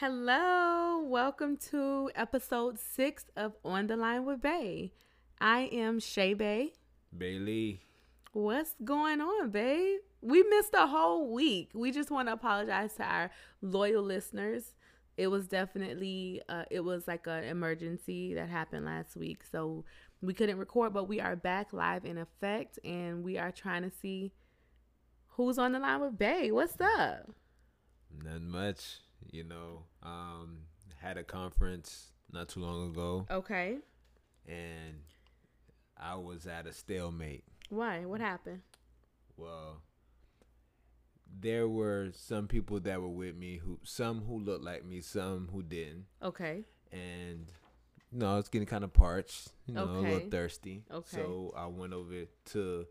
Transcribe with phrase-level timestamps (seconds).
[0.00, 4.94] Hello, welcome to episode six of On the Line with Bay.
[5.38, 6.72] I am Shay Bay.
[7.14, 7.82] Bailey.
[8.32, 9.98] What's going on, babe?
[10.22, 11.72] We missed a whole week.
[11.74, 14.72] We just want to apologize to our loyal listeners.
[15.18, 19.84] It was definitely, uh, it was like an emergency that happened last week, so
[20.22, 20.94] we couldn't record.
[20.94, 24.32] But we are back live in effect, and we are trying to see
[25.32, 26.50] who's on the line with Bay.
[26.50, 27.32] What's up?
[28.24, 29.84] Not much, you know.
[30.02, 30.58] Um,
[31.00, 33.78] had a conference not too long ago, Okay.
[34.46, 35.00] and
[35.96, 37.44] I was at a stalemate.
[37.70, 38.04] Why?
[38.04, 38.60] What happened?
[39.36, 39.80] Well,
[41.40, 45.48] there were some people that were with me who, some who looked like me, some
[45.52, 46.64] who didn't, Okay.
[46.92, 47.50] and
[48.12, 50.82] you know, I was getting kind of parched, you know, a little thirsty.
[50.90, 51.16] Okay.
[51.16, 52.86] So I went over to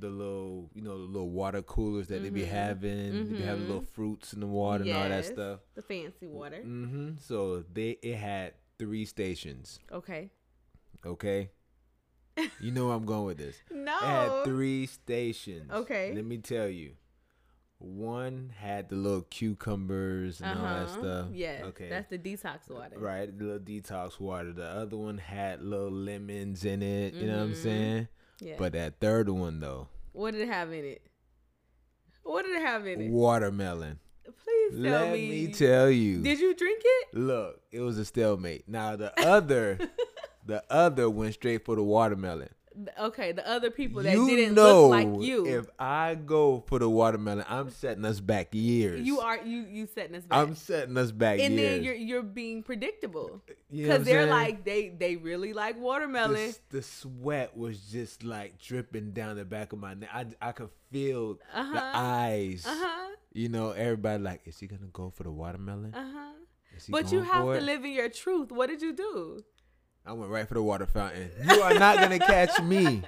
[0.00, 2.48] the little, you know, the little water coolers that they be Mhm.
[2.48, 3.12] having.
[3.30, 5.60] They be having little fruits in the water and all that stuff.
[5.74, 6.58] The fancy water.
[6.64, 7.18] Mm-hmm.
[7.18, 9.78] So they it had three stations.
[9.92, 10.30] Okay.
[11.04, 11.50] Okay.
[12.60, 13.56] You know where I'm going with this.
[13.70, 13.96] No.
[13.96, 15.70] It had three stations.
[15.70, 16.12] Okay.
[16.14, 16.94] Let me tell you.
[17.78, 21.00] One had the little cucumbers and all that Uh-huh.
[21.00, 21.28] stuff.
[21.32, 21.64] Yes.
[21.64, 21.88] Okay.
[21.88, 22.98] That's the detox water.
[22.98, 23.36] right.
[23.38, 24.52] The little detox water.
[24.52, 27.14] The other one had little lemons in it.
[27.14, 27.62] You know what I'm Mhm.
[27.62, 28.08] saying?
[28.40, 28.54] Yeah.
[28.58, 31.02] But that third one though, what did it have in it?
[32.22, 33.10] What did it have in it?
[33.10, 33.98] watermelon.
[34.44, 35.28] Please tell Let me.
[35.30, 36.20] me tell you.
[36.22, 37.14] Did you drink it?
[37.14, 38.68] Look, it was a stalemate.
[38.68, 39.78] Now the other,
[40.46, 42.50] the other went straight for the watermelon.
[42.98, 45.44] Okay, the other people that you didn't know, look like you.
[45.46, 49.04] if I go for the watermelon, I'm setting us back years.
[49.04, 50.38] you are you you setting us back.
[50.38, 51.74] I'm setting us back and years.
[51.76, 54.30] then you're you're being predictable You know because they're saying?
[54.30, 56.34] like they they really like watermelon.
[56.70, 60.10] the, the sweat was just like dripping down the back of my neck.
[60.14, 61.90] I, I could feel the Uh-huh.
[61.94, 62.64] eyes.
[62.66, 63.08] Uh huh.
[63.32, 65.92] You know, everybody like, is he gonna go for the watermelon?
[65.94, 66.32] Uh huh.
[66.88, 68.50] But you have to live in your truth.
[68.52, 69.44] What did you do?
[70.06, 71.30] I went right for the water fountain.
[71.48, 73.02] You are not gonna catch me.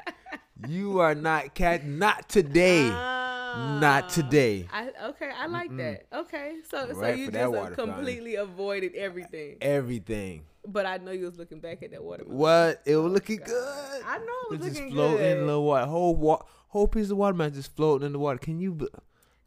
[0.69, 1.83] You are not catch.
[1.83, 2.89] Not today.
[2.89, 4.09] not Ah.
[4.09, 4.69] today.
[4.73, 6.07] I okay, I like that.
[6.15, 7.95] Okay, so so you just uh, water fountain.
[7.95, 9.57] completely avoided everything.
[9.61, 10.45] Everything.
[10.67, 12.23] But I know you was looking back at that water.
[12.25, 12.83] What?
[12.87, 13.47] It was looking God.
[13.47, 14.03] good.
[14.07, 15.49] I know it was just looking just floating in good.
[15.49, 15.87] the water.
[15.87, 18.39] Whole wa- whole piece of watermelon just floating in the water.
[18.39, 18.89] Can you?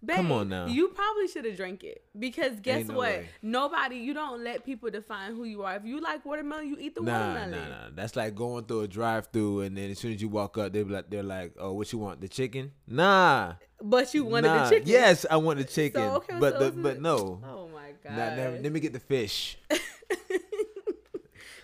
[0.05, 0.65] B- Come on now.
[0.67, 3.09] You probably should have drank it because guess no what?
[3.09, 3.29] way.
[3.41, 5.75] Nobody, you don't let people define who you are.
[5.75, 7.69] If you like watermelon, you eat the Nah, nah, watermelon.
[7.69, 7.89] nah.
[7.93, 10.83] That's like going through a drive-through, and then as soon as you walk up, they
[10.83, 12.21] be like, they're like, "Oh, what you want?
[12.21, 13.53] The chicken?" Nah.
[13.81, 14.63] But you wanted nah.
[14.63, 14.89] the chicken.
[14.89, 17.41] Yes, I want the chicken, okay, but so the, but no.
[17.43, 18.17] Oh my god.
[18.17, 19.57] Nah, never, let me get the fish.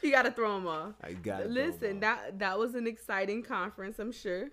[0.01, 0.93] you gotta throw them off.
[1.01, 1.51] I got it.
[1.51, 3.99] Listen, that that was an exciting conference.
[3.99, 4.49] I'm sure.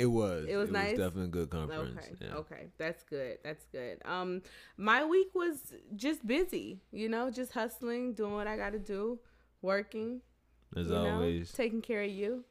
[0.00, 0.46] It was.
[0.48, 0.96] it was nice?
[0.96, 1.98] definitely a good conference.
[2.06, 2.16] Okay.
[2.26, 2.34] yeah.
[2.36, 2.66] Okay.
[2.78, 3.38] That's good.
[3.44, 3.98] That's good.
[4.04, 4.42] Um,
[4.76, 6.80] my week was just busy.
[6.92, 9.18] You know, just hustling, doing what I got to do,
[9.62, 10.20] working.
[10.76, 12.44] As you know, always, taking care of you,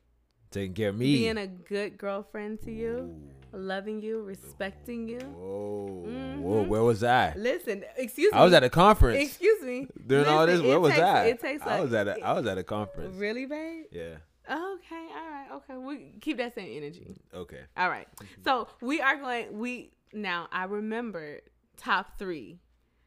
[0.51, 1.05] taking care of me.
[1.15, 3.15] being a good girlfriend to you,
[3.53, 3.57] Ooh.
[3.57, 5.19] loving you, respecting you.
[5.19, 6.39] Whoa, Mhm.
[6.41, 7.33] whoa, where was I?
[7.37, 8.37] Listen, excuse me.
[8.37, 9.23] I was at a conference.
[9.23, 9.87] Excuse me.
[10.05, 11.25] During all this, where was takes- I?
[11.27, 11.61] It takes.
[11.65, 13.15] I a- was at a, I was at a conference.
[13.15, 13.85] Really, babe?
[13.91, 14.15] Yeah.
[14.49, 15.07] Okay.
[15.15, 15.47] All right.
[15.53, 15.77] Okay.
[15.77, 17.15] We keep that same energy.
[17.33, 17.61] Okay.
[17.77, 18.07] All right.
[18.43, 19.57] So we are going.
[19.59, 20.47] We now.
[20.51, 21.41] I remember
[21.77, 22.59] top three.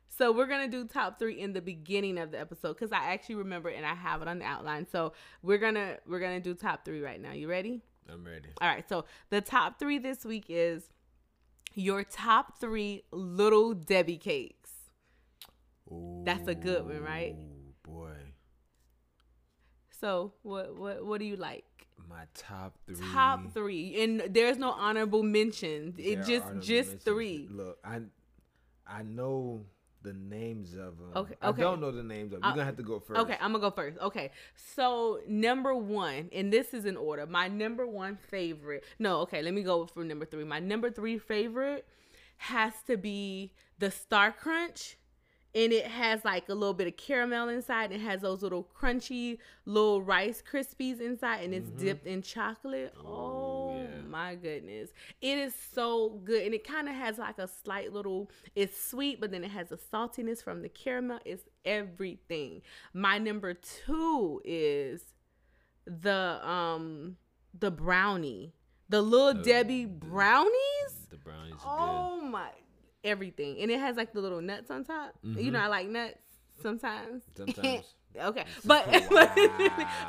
[0.08, 3.36] So we're gonna do top three in the beginning of the episode because I actually
[3.36, 4.86] remember and I have it on the outline.
[4.90, 7.32] So we're gonna we're gonna do top three right now.
[7.32, 7.82] You ready?
[8.08, 8.50] I'm ready.
[8.60, 8.86] All right.
[8.88, 10.90] So the top three this week is
[11.74, 14.70] your top three little Debbie cakes.
[16.24, 17.34] That's a good one, right?
[20.02, 21.64] So what what what do you like?
[22.08, 22.96] my top three.
[23.12, 25.96] Top three, and there's no honorable mentions.
[25.96, 27.04] There It are just just mentions.
[27.04, 27.48] three.
[27.50, 28.00] Look, I
[28.86, 29.64] I know
[30.02, 31.12] the names of them.
[31.14, 31.62] Okay, okay.
[31.62, 32.44] I don't know the names of them.
[32.44, 33.20] Uh, You're gonna have to go first.
[33.20, 33.98] Okay, I'm gonna go first.
[33.98, 34.32] Okay,
[34.74, 37.26] so number one, and this is in order.
[37.26, 38.84] My number one favorite.
[38.98, 40.44] No, okay, let me go for number three.
[40.44, 41.86] My number three favorite
[42.38, 44.98] has to be the Star Crunch,
[45.54, 47.92] and it has like a little bit of caramel inside.
[47.92, 52.94] And it has those little crunchy little Rice Krispies inside, and it's dipped in chocolate.
[53.04, 53.92] Oh, Mm-hmm.
[53.96, 54.08] yeah.
[54.08, 54.90] my goodness,
[55.22, 58.30] it is so good, and it kind of has like a slight little.
[58.54, 61.18] It's sweet, but then it has a saltiness from the caramel.
[61.24, 62.60] It's everything.
[62.92, 65.02] My number two is
[65.86, 67.16] the um
[67.58, 68.52] the brownie,
[68.88, 70.52] the little Debbie brownies.
[71.10, 72.50] The brownies are Oh my,
[73.04, 75.14] everything, and it has like the little nuts on top.
[75.22, 75.52] You Mhm.
[75.52, 76.18] know, I like nuts
[76.60, 77.22] sometimes.
[77.36, 77.84] Sometimes.
[78.14, 78.84] Okay, but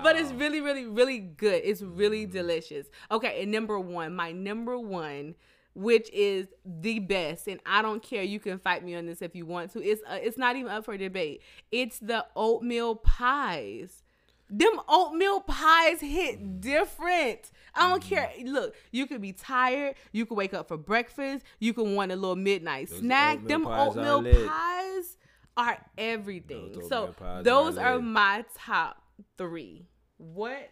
[0.04, 1.62] but it's really, really, really good.
[1.63, 2.88] It's really delicious.
[3.10, 5.36] Okay, and number one, my number one
[5.75, 8.22] which is the best, and I don't care.
[8.22, 9.81] You can fight me on this if you want to.
[9.81, 11.42] It's uh, it's not even up for debate.
[11.72, 14.04] It's the oatmeal pies.
[14.50, 17.51] Them oatmeal pies hit different.
[17.74, 18.16] I don't mm-hmm.
[18.16, 18.31] care.
[18.45, 19.95] Look, you could be tired.
[20.12, 21.45] You could wake up for breakfast.
[21.60, 23.38] You can want a little midnight Those snack.
[23.38, 25.18] oatmeal Them pies oatmeal pies
[25.57, 26.74] are everything.
[26.74, 29.01] Those so pies are those are my top
[29.38, 29.88] three.
[30.18, 30.69] What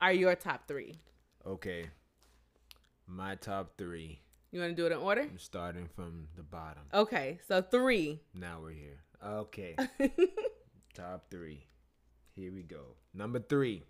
[0.00, 0.96] are your top three?
[1.46, 1.90] Okay.
[3.06, 4.20] My top three.
[4.50, 5.22] You want to do it in order?
[5.22, 6.82] I'm starting from the bottom.
[6.92, 8.20] Okay, so three.
[8.34, 8.98] Now we're here.
[9.24, 9.76] Okay.
[10.94, 11.66] top three.
[12.34, 12.96] Here we go.
[13.14, 13.82] Number three.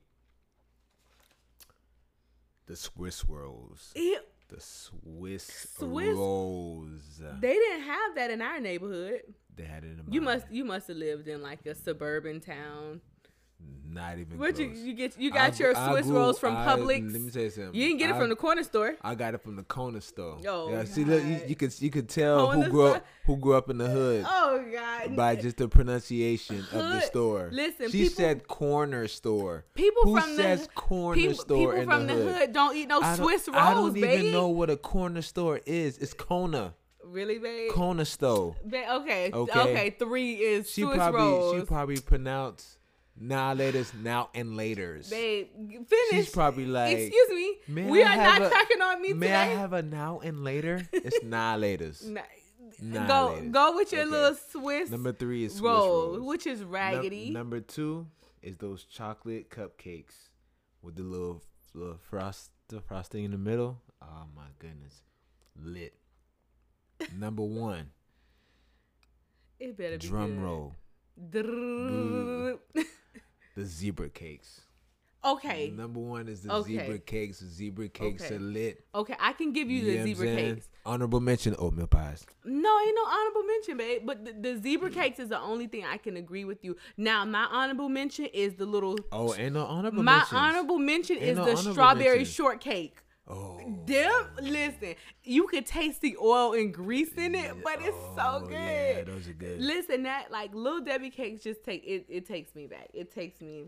[2.67, 3.93] The Swiss rolls.
[3.97, 4.19] Ew,
[4.49, 7.21] The Swiss, Swiss- rolls.
[7.41, 9.23] They didn't have that in our neighborhood.
[9.55, 13.00] They had it in You must you must have lived in like a suburban town.
[13.94, 16.56] Not even What you you get you got grew- your I Swiss grew- rolls from
[16.56, 17.12] I- Publix.
[17.12, 17.75] Let me tell you something.
[17.75, 18.97] You didn't get it I- from the corner store.
[19.03, 20.38] I got it from the corner store.
[20.49, 22.97] Oh, yeah, see, look, you, you could you could tell Corner who grew store?
[22.97, 25.14] up who grew up in the hood Oh God!
[25.14, 27.50] by just the pronunciation of the store.
[27.53, 29.67] Listen, she people- said corner store.
[29.75, 32.37] people who from says the corner people, store people in from the the hood?
[32.37, 32.53] hood.
[32.55, 35.99] don't eat no don't, Swiss rolls, I don't even know what a corner store is.
[35.99, 36.75] It's Kona.
[37.05, 37.73] Really, babe?
[37.73, 38.56] Corner store.
[38.65, 39.61] Ba- okay, Okay.
[39.61, 41.61] okay, Three is She Swiss probably rolls.
[41.61, 42.79] she probably pronounced
[43.19, 45.11] now laters now and laters.
[45.11, 45.49] babe,
[45.87, 46.11] finish.
[46.11, 47.56] She's probably like Excuse me.
[47.69, 49.37] "May We I are not a- cracking on me May today.
[49.37, 50.87] I have a now and later?
[50.93, 52.05] It's now laters.
[52.06, 52.23] Nah,
[52.81, 54.11] Nah, go go with your Okay.
[54.11, 56.20] little Swiss Number three is Swiss roll, rolls.
[56.20, 57.31] which is Num- raggedy.
[57.31, 58.06] number two
[58.41, 60.31] is those chocolate cupcakes
[60.81, 61.43] with the little
[61.75, 63.82] little frost the frosting in the middle.
[64.00, 65.03] Oh my goodness,
[65.55, 65.94] lit.
[67.17, 67.91] number one,
[69.61, 70.43] it better be drum good.
[70.43, 70.75] roll.
[73.55, 74.61] the zebra cakes.
[75.25, 76.79] okay, Number one is the Okay.
[76.79, 77.39] zebra cakes.
[77.41, 78.35] The zebra cakes Okay.
[78.35, 78.85] are lit.
[78.95, 80.69] okay, I can give you know the zebra cakes.
[80.85, 82.27] Honorable mention oatmeal pies.
[82.45, 84.03] No, ain't no honorable mention, babe.
[84.05, 86.77] But the, the zebra cakes is the only thing I can agree with you.
[86.97, 88.99] Now, my honorable mention is the little.
[89.13, 90.05] Oh, ain't no honorable mention.
[90.05, 90.33] my mentions.
[90.41, 92.35] honorable mention Ain't is no the strawberry mentions.
[92.35, 93.02] shortcake.
[93.29, 98.41] Oh, Them, listen, you could taste the oil and grease in it, but it's so
[98.43, 98.53] oh, good.
[98.53, 99.61] Yeah, those are good.
[99.61, 102.07] Listen, that like little Debbie cakes just take it.
[102.09, 102.89] It takes me back.
[102.93, 103.67] It takes me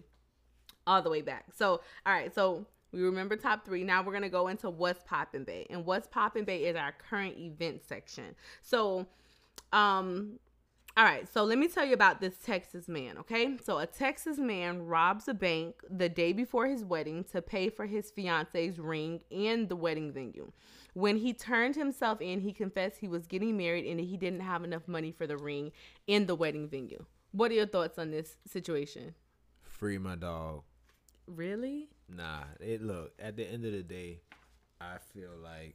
[0.87, 1.47] all the way back.
[1.57, 2.35] So, all right.
[2.35, 3.85] So we remember top three.
[3.85, 7.39] Now we're gonna go into what's poppin' bay, and what's poppin' bay is our current
[7.39, 8.35] event section.
[8.63, 9.07] So,
[9.73, 10.41] um.
[10.97, 13.57] All right, so let me tell you about this Texas man, okay?
[13.65, 17.87] So, a Texas man robs a bank the day before his wedding to pay for
[17.87, 20.53] his fiance's ring and the wedding venue.
[20.93, 24.63] When he turned himself in, he confessed he was getting married and he didn't have
[24.63, 25.73] enough money for the ring
[26.07, 27.05] and the wedding venue.
[27.33, 29.17] What are your thoughts on this situation?
[29.63, 30.63] Free my dog.
[31.27, 31.89] Really?
[32.09, 34.21] Nah, it look at the end of the day,
[34.81, 35.75] I feel like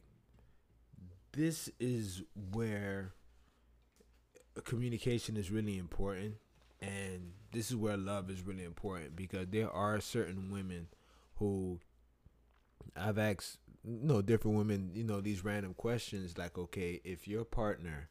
[1.32, 3.12] this is where
[4.60, 6.36] communication is really important,
[6.80, 10.88] and this is where love is really important because there are certain women
[11.36, 11.80] who
[12.96, 18.08] I've asked, no, different women, you know, these random questions like, okay, if your partner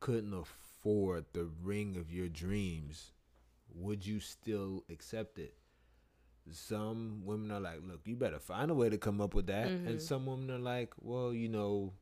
[0.00, 3.12] couldn't afford the ring of your dreams,
[3.74, 5.54] would you still accept it?
[6.52, 9.66] some women are like, look, you better find a way to come up with that.
[9.66, 9.86] Mhm.
[9.88, 11.92] And some women are like, well, you know,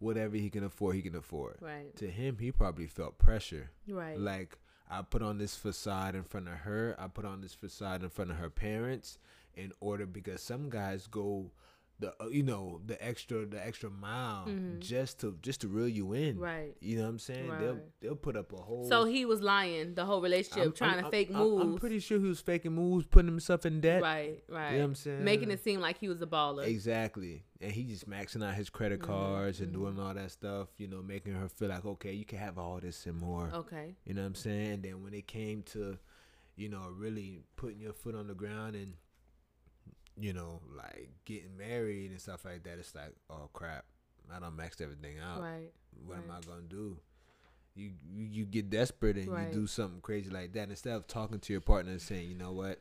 [0.00, 1.58] whatever he can afford, he can afford.
[1.60, 1.94] Right.
[1.96, 3.70] To him, he probably felt pressure.
[3.88, 4.18] Right.
[4.18, 4.58] Like,
[4.90, 8.10] I put on this facade in front of her, I put on this facade in
[8.10, 9.18] front of her parents
[9.54, 11.52] in order because some guys go
[12.00, 14.80] the uh, you know the extra the extra mile Mhm.
[14.80, 16.74] just to just to reel you in Right.
[16.80, 19.94] you know what i'm saying they'll they'll put up a whole So he was lying
[19.94, 21.62] the whole relationship, I'm- trying I'm- to fake I'm- moves.
[21.64, 24.00] I'm pretty sure he was faking moves, putting himself in debt.
[24.02, 24.70] right, right.
[24.72, 25.24] You know what I'm saying?
[25.24, 26.64] Making it seem like he was a baller.
[26.66, 27.44] Exactly.
[27.60, 29.74] And he just maxing out his credit Mhm, cards and mhm.
[29.74, 32.80] doing all that stuff, you know, making her feel like, okay, you can have all
[32.80, 33.50] this and more.
[33.52, 33.94] Okay.
[34.06, 34.70] You know what I'm saying?
[34.72, 35.98] And then when it came to,
[36.56, 38.94] you know, really putting your foot on the ground and,
[40.20, 43.84] you know, like getting married and stuff like that, it's like, oh crap,
[44.34, 45.40] I don't maxed everything out.
[45.40, 45.72] Right.
[46.06, 46.98] What am I gonna do?
[47.74, 49.48] You, you you get desperate and Right.
[49.48, 52.34] you do something crazy like that instead of talking to your partner and saying, you
[52.34, 52.80] know what,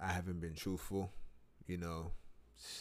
[0.00, 1.10] I haven't been truthful.
[1.66, 2.12] You know,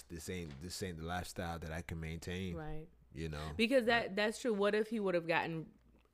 [0.10, 2.56] this ain't this ain't the lifestyle that I can maintain.
[2.56, 2.88] Right.
[3.14, 4.54] You know, Because that that's true.
[4.54, 5.66] What if he would have gotten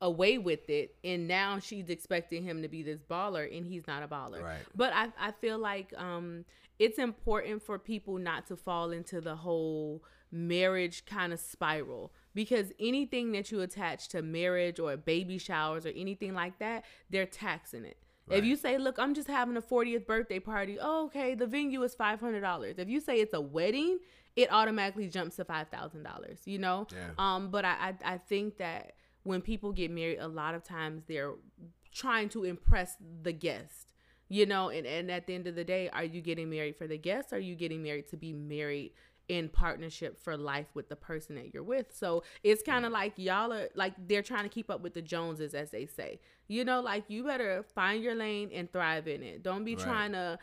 [0.02, 4.02] away with it and now she's expecting him to be this baller and he's not
[4.02, 4.42] a baller.
[4.42, 4.58] Right.
[4.74, 6.44] But I I feel like um
[6.78, 12.72] it's important for people not to fall into the whole marriage kind of spiral because
[12.80, 17.84] anything that you attach to marriage or baby showers or anything like that, they're taxing
[17.84, 17.98] it.
[18.30, 21.82] If you say, "Look, I'm just having a 40th birthday party," oh, okay, the venue
[21.82, 22.76] is five hundred dollars.
[22.78, 23.98] If you say it's a wedding,
[24.36, 26.38] it automatically jumps to five thousand dollars.
[26.46, 26.86] You know.
[26.92, 27.10] Yeah.
[27.18, 28.94] Um, but I, I I think that
[29.24, 31.34] when people get married, a lot of times they're
[31.92, 33.92] trying to impress the guest.
[34.28, 36.86] You know, and, and at the end of the day, are you getting married for
[36.86, 37.32] the guest?
[37.32, 38.92] Or are you getting married to be married
[39.28, 41.94] in partnership for life with the person that you're with?
[41.94, 45.02] So it's kind of like y'all are like they're trying to keep up with the
[45.02, 46.18] Joneses, as they say.
[46.48, 49.42] You know, like you better find your lane and thrive in it.
[49.42, 49.84] Don't be Right.
[49.84, 50.38] trying to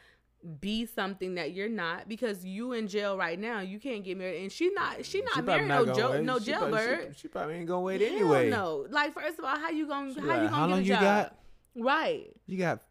[0.61, 3.59] be something that you're not because you in jail right now.
[3.61, 6.39] You can't get married, and she not she not She married not no jo- no
[6.39, 7.15] She probably- jailbird.
[7.15, 8.49] She, she probably ain't gonna wait Hell anyway.
[8.49, 8.85] no.
[8.89, 10.81] Like first of all, how you gonna She how like, you gonna long get a
[10.83, 11.01] you job?
[11.01, 11.35] got?
[11.75, 12.27] Right.
[12.47, 12.81] You got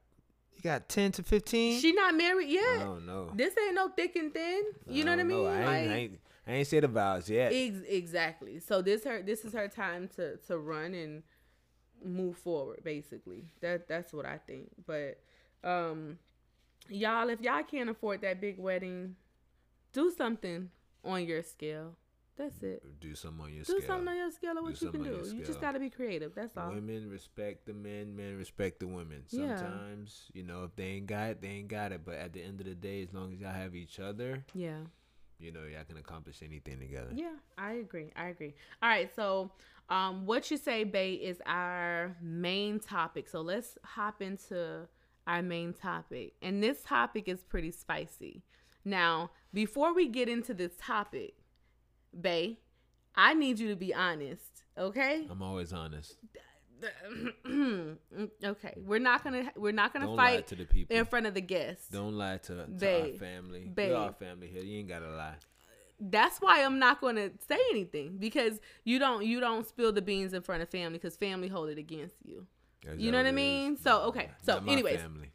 [0.56, 1.80] you got ten to fifteen.
[1.80, 2.80] She not married yet.
[2.80, 3.30] I don't know.
[3.34, 4.62] This ain't no thick and thin.
[4.86, 5.46] You know what I mean?
[5.46, 7.52] I ain't, Like, I ain't, I ain't say the vows yet.
[7.54, 8.58] ex- exactly.
[8.60, 11.22] So this her this is her time to to run and
[12.04, 12.80] move forward.
[12.84, 14.68] Basically, that that's what I think.
[14.86, 15.20] But
[15.64, 16.18] um,
[16.88, 19.16] y'all, if y'all can't afford that big wedding,
[19.92, 20.70] do something
[21.04, 21.96] on your scale.
[22.36, 23.00] That's it.
[23.00, 23.80] do something on your Do scale.
[23.80, 25.32] Do something on your scale of what Do you can do.
[25.34, 26.36] You just got to be creative.
[26.36, 26.68] That's all.
[26.70, 29.24] Women respect the men, men respect the women.
[29.30, 29.56] Yeah.
[29.56, 32.02] Sometimes, you know, if they ain't got it, they ain't got it.
[32.04, 34.78] But at the end of the day, as long as y'all have each other, Yeah.
[35.40, 37.10] you know, y'all can accomplish anything together.
[37.12, 38.12] Yeah, I agree.
[38.14, 38.54] I agree.
[38.80, 39.50] All right, so
[39.90, 43.28] um, what you say, Bay, is our main topic.
[43.28, 44.86] So let's hop into
[45.28, 48.42] our main topic, and this topic is pretty spicy.
[48.84, 51.34] Now, before we get into this topic,
[52.18, 52.58] Bay,
[53.14, 54.62] I need you to be honest.
[54.76, 55.26] Okay.
[55.30, 56.16] I'm always honest.
[58.44, 58.74] okay.
[58.76, 60.96] We're not gonna we're not gonna Don't fight to the people.
[60.96, 61.88] in front of the guests.
[61.88, 63.70] Don't lie to, to our family.
[63.74, 63.90] Babe.
[63.90, 64.62] We all family here.
[64.62, 65.34] You ain't gotta lie.
[66.00, 70.02] that's why I'm not going to say anything because you don't you don't spill the
[70.02, 72.46] beans in front of family because family hold it against you.
[72.86, 73.74] Is You know what I mean?
[73.74, 73.80] is?
[73.80, 74.30] So, okay.
[74.42, 75.00] So, anyways.
[75.00, 75.32] family.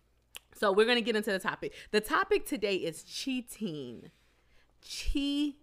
[0.64, 1.74] So we're gonna get into the topic.
[1.92, 4.10] The topic today is cheating.
[4.82, 5.58] Cheating.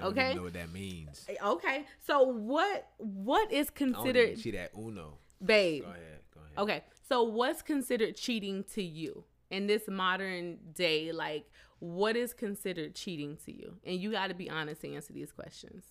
[0.00, 0.34] Okay.
[0.34, 1.26] know what that means.
[1.28, 1.84] Eh, okay.
[2.06, 5.18] So what what is considered see that Uno.
[5.44, 5.82] babe?
[5.82, 6.20] Go ahead.
[6.32, 6.58] Go ahead.
[6.58, 6.84] Okay.
[7.08, 11.10] So what's considered cheating to you in this modern day?
[11.10, 13.78] Like, what is considered cheating to you?
[13.84, 15.84] And you got to be honest to answer these questions.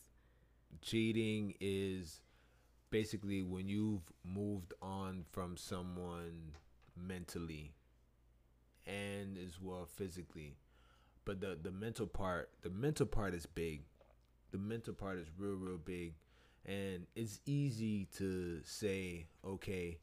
[0.82, 2.22] cheating is
[2.93, 6.53] basically when you've moved on from someone
[6.95, 7.73] mentally
[8.85, 10.55] and as well physically
[11.25, 13.81] but the the mental part the mental part is big.
[14.51, 16.13] The mental part is real real big.
[16.65, 19.97] And it's easy to say okay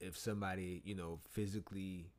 [0.00, 2.10] if somebody you know physically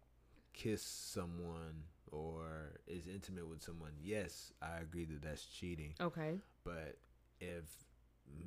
[0.53, 5.93] kiss someone or is intimate with someone yes i agree that that's cheating.
[6.01, 6.39] Okay.
[6.63, 6.97] but
[7.39, 7.65] if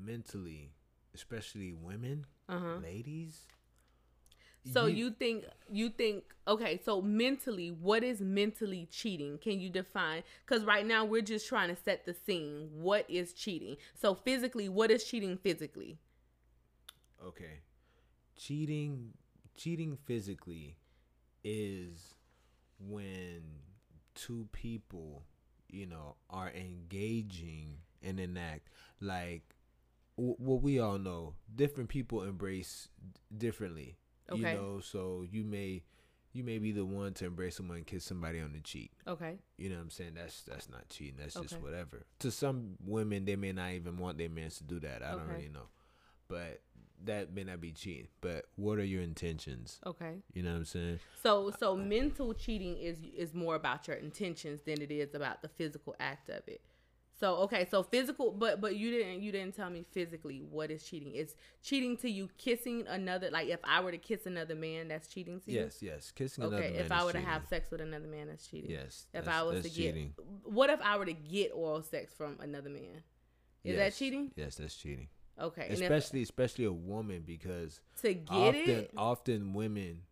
[0.04, 0.72] mentally,
[1.14, 2.78] especially women, Uh huh.
[2.82, 3.46] ladies,
[4.72, 6.80] So you think you think okay?
[6.84, 9.38] So mentally, what is mentally cheating?
[9.38, 10.22] Can you define?
[10.46, 12.68] Because right now we're just trying to set the scene.
[12.74, 13.76] What is cheating?
[13.94, 15.98] So physically, what is cheating physically?
[17.26, 17.60] okay,
[18.36, 19.12] cheating,
[19.56, 20.76] cheating physically
[21.44, 22.14] is
[22.78, 23.42] when
[24.14, 25.24] two people,
[25.68, 28.68] you know, are engaging in an act
[29.00, 29.42] like
[30.20, 31.34] what we all know.
[31.54, 33.96] Different people embrace d- differently.
[34.32, 35.82] You know, so you may
[36.32, 38.92] you may be the one to embrace someone and kiss somebody on the cheek.
[39.06, 39.38] Okay.
[39.58, 40.12] You know what I'm saying?
[40.14, 41.16] That's that's not cheating.
[41.18, 42.06] That's just whatever.
[42.20, 45.02] To some women, they may not even want their men to do that.
[45.02, 45.68] I don't really know,
[46.28, 46.60] but
[47.04, 48.08] that may not be cheating.
[48.20, 49.80] But what are your intentions?
[49.84, 50.22] Okay.
[50.32, 51.00] You know what I'm saying?
[51.22, 55.42] So uh, so mental cheating is is more about your intentions than it is about
[55.42, 56.60] the physical act of it.
[57.20, 60.82] So okay, so physical, but but you didn't you didn't tell me physically what is
[60.82, 61.12] cheating.
[61.14, 63.28] It's cheating to you kissing another.
[63.30, 65.60] Like if I were to kiss another man, that's cheating to you.
[65.60, 66.10] Yes, yes.
[66.12, 67.28] Kissing another Okay, if I were to cheating.
[67.28, 68.70] have sex with another man, that's cheating.
[68.70, 69.96] yes, If that's- I was to that's get,
[70.44, 73.02] what if I were to get oral sex from another man?
[73.64, 74.32] Is that cheating?
[74.34, 75.08] Yes, that's cheating.
[75.38, 80.02] Okay, and if, Especially especially a woman because to get often it, often women,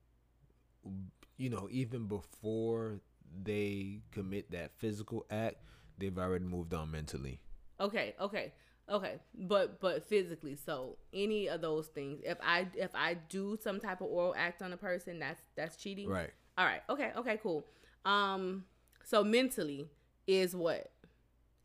[1.38, 3.00] you know, even before
[3.42, 5.56] they commit that physical act,
[5.98, 7.40] they've already moved on mentally.
[7.80, 8.52] okay, okay,
[8.90, 13.80] okay, but but physically, so any of those things, if I if I do some
[13.80, 16.08] type of oral act on a person, that's that's cheating.
[16.08, 16.30] Right.
[16.56, 16.82] All right.
[16.90, 17.12] Okay.
[17.16, 17.38] Okay.
[17.42, 17.64] Cool.
[18.04, 18.64] Um.
[19.04, 19.88] So mentally
[20.26, 20.90] is what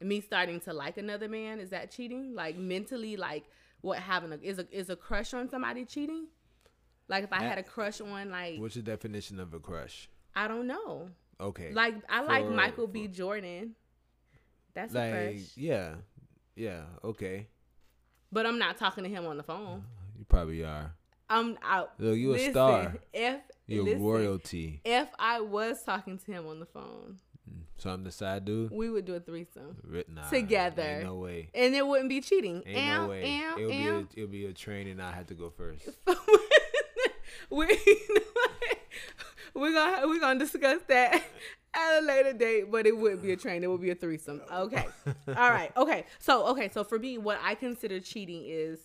[0.02, 2.34] me starting to like another man is that cheating?
[2.36, 3.46] Like mentally, like
[3.82, 6.28] what having a is a is a crush on somebody cheating?
[7.10, 10.10] Like if I had a crush on like What's the definition of a crush?
[10.36, 11.10] I don't know.
[11.40, 11.72] Okay.
[11.74, 13.08] Like I like For- Michael B.
[13.08, 13.76] Jordan.
[14.74, 15.52] That's a like crush.
[15.56, 15.96] yeah.
[16.56, 17.48] Yeah, okay.
[18.32, 19.84] But I'm not talking to him on the phone.
[19.86, 20.94] Uh, you probably are.
[21.30, 21.94] I'm out.
[22.00, 22.96] Look, you a Listen, star.
[23.14, 24.82] If You're listen, royalty.
[24.86, 27.18] If I was talking to him on the phone,
[27.78, 28.72] So I'm the side dude.
[28.72, 29.78] we would do a threesome,
[30.10, 31.02] Nah, Together.
[31.04, 31.50] No way.
[31.56, 32.62] and it wouldn't be cheating.
[32.68, 33.24] Ain't Am, no way.
[33.24, 34.04] am, it'll am.
[34.04, 35.90] be a, it'll be a train, and I have to go first.
[37.50, 37.66] we
[39.54, 41.24] we're gonna we're gonna discuss that
[41.76, 43.64] at a later date, but it wouldn't be a train.
[43.64, 44.42] It would be a threesome.
[44.52, 44.86] Okay.
[45.28, 45.72] All right.
[45.76, 46.06] Okay.
[46.20, 46.70] So okay.
[46.70, 48.80] So for me, what I consider cheating is,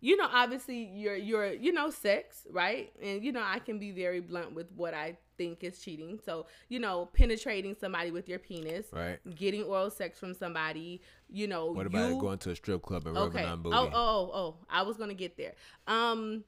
[0.00, 2.92] you know, obviously your your you know sex, right?
[3.02, 6.18] And you know, I can be very blunt with what I think is cheating.
[6.24, 9.18] So you know, penetrating somebody with your penis, Right.
[9.34, 11.00] getting oral sex from somebody.
[11.28, 13.44] You know, What about you, going to a strip club and rubbing okay.
[13.48, 13.76] on booty?
[13.76, 14.56] Oh, oh, oh, oh.
[14.68, 15.54] I was gonna get there.
[15.86, 16.44] Um,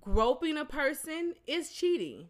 [0.00, 2.28] groping a person is cheating.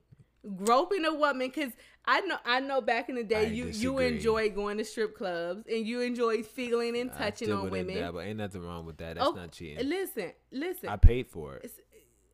[0.57, 1.73] Groping a woman, because
[2.05, 2.81] I know, I know.
[2.81, 6.43] Back in the day, I you you enjoy going to strip clubs and you enjoy
[6.43, 7.95] feeling and I touching on women.
[7.95, 8.21] dabble.
[8.21, 9.17] Ain't nothing wrong with that.
[9.17, 9.89] That's Oh, not cheating.
[9.89, 10.89] Listen, listen.
[10.91, 11.65] I paid for it.
[11.65, 11.81] It's-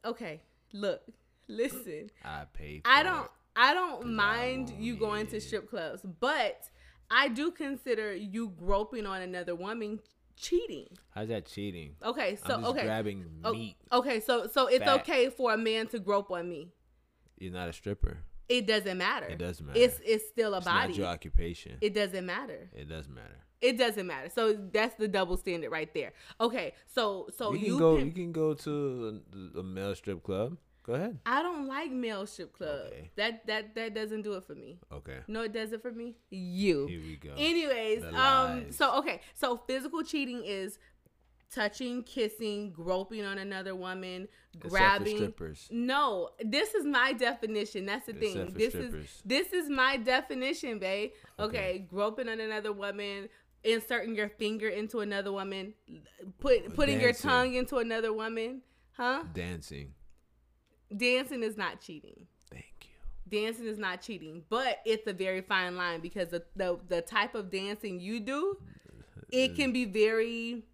[0.05, 0.41] okay,
[0.73, 1.03] look,
[1.47, 2.11] listen.
[2.25, 2.83] I paid.
[2.85, 3.31] For I don't It.
[3.57, 6.69] I don't I mind won't you going to strip clubs, but
[7.11, 10.01] I do consider you groping on another woman
[10.37, 10.89] cheating.
[11.15, 11.97] How's that cheating?
[12.03, 12.85] Okay, so I'm just okay.
[12.87, 13.77] grabbing Oh, meat.
[13.93, 15.01] Okay, so so it's Fat.
[15.01, 16.69] okay for a man to grope on me.
[17.41, 18.19] You're not a stripper.
[18.49, 19.27] It doesn't matter.
[19.27, 19.79] It doesn't matter.
[19.79, 20.89] It's it's still a It's body.
[20.89, 21.79] not your occupation.
[21.81, 22.69] It, doesn't matter.
[22.75, 23.37] It doesn't matter.
[23.61, 24.29] It doesn't matter.
[24.29, 26.13] So that's the double standard right there.
[26.41, 27.97] Okay, so so you you, can go.
[27.97, 29.21] can- you can go to
[29.55, 30.57] a, a male strip club.
[30.83, 31.19] Go ahead.
[31.27, 32.91] I don't like male strip clubs.
[32.91, 33.11] Okay.
[33.17, 34.79] That that that doesn't do it for me.
[34.93, 35.19] Okay.
[35.29, 36.17] No, it does it for me.
[36.31, 36.87] You.
[36.87, 37.35] Here we go.
[37.37, 40.79] Anyways, um, so okay, so physical cheating is
[41.53, 45.35] touching, kissing, groping on another woman, Except grabbing.
[45.71, 47.87] No, this is my definition.
[47.87, 48.55] That's the Except thing.
[48.55, 49.05] This strippers.
[49.05, 51.11] is this is my definition, babe.
[51.39, 51.59] Okay.
[51.59, 51.87] Okay.
[51.89, 53.29] groping on another woman,
[53.65, 55.75] inserting your finger into another woman,
[56.41, 59.25] put putting your tongue into another woman, huh?
[59.33, 59.93] Dancing.
[60.97, 62.27] Dancing is not cheating.
[62.51, 63.41] Thank you.
[63.41, 67.35] Dancing is not cheating, but it's a very fine line because the the, the type
[67.35, 68.57] of dancing you do,
[69.31, 69.57] it mm-hmm.
[69.57, 70.65] can be very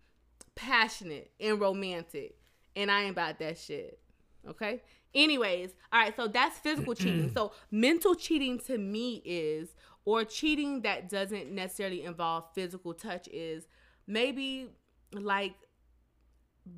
[0.57, 2.37] passionate and romantic,
[2.75, 4.01] and I ain't about that shit.
[4.49, 4.83] Okay.
[5.15, 6.17] Anyways, all right.
[6.17, 7.31] So that's physical cheating.
[7.33, 13.67] So mental cheating to me is, or cheating that doesn't necessarily involve physical touch is
[14.07, 14.69] maybe
[15.13, 15.55] like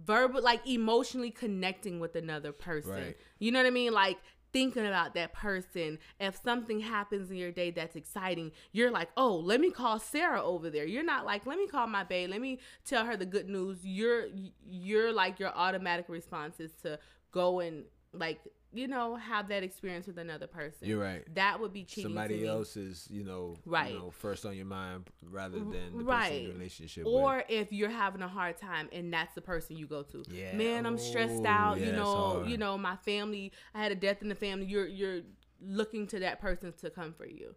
[0.04, 3.16] verbal like emotionally connecting with another person Right.
[3.38, 4.18] you know what i mean like
[4.52, 5.98] thinking about that person.
[6.20, 10.42] If something happens in your day that's exciting you're like oh let me call sarah
[10.42, 10.84] over there.
[10.84, 12.30] You're not like let me call my babe.
[12.30, 13.78] Let me tell her the good news.
[13.82, 14.26] You're
[14.64, 16.98] you're like your automatic response is to
[17.32, 18.40] go and like
[18.72, 21.22] you know have that experience with another person You're right.
[21.34, 23.92] that would be cheating Somebody else is, you know, Right.
[23.92, 26.44] you know, first on your mind rather than the person Right.
[26.44, 27.46] in relationship with or with.
[27.48, 30.54] if you're having a hard time and that's the person you go to Yeah.
[30.54, 33.94] man i'm stressed Oh, out yeah, you know you know my family i had a
[33.96, 35.20] death in the family you're you're
[35.60, 37.54] looking to that person to come for you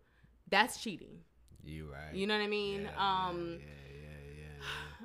[0.49, 1.19] that's cheating
[1.63, 2.13] You right.
[2.13, 3.65] you know what i mean Yeah, um yeah.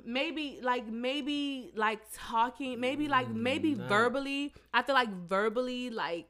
[0.05, 3.87] Maybe like maybe like talking maybe like maybe Mm, nah.
[3.87, 6.29] verbally i feel like verbally like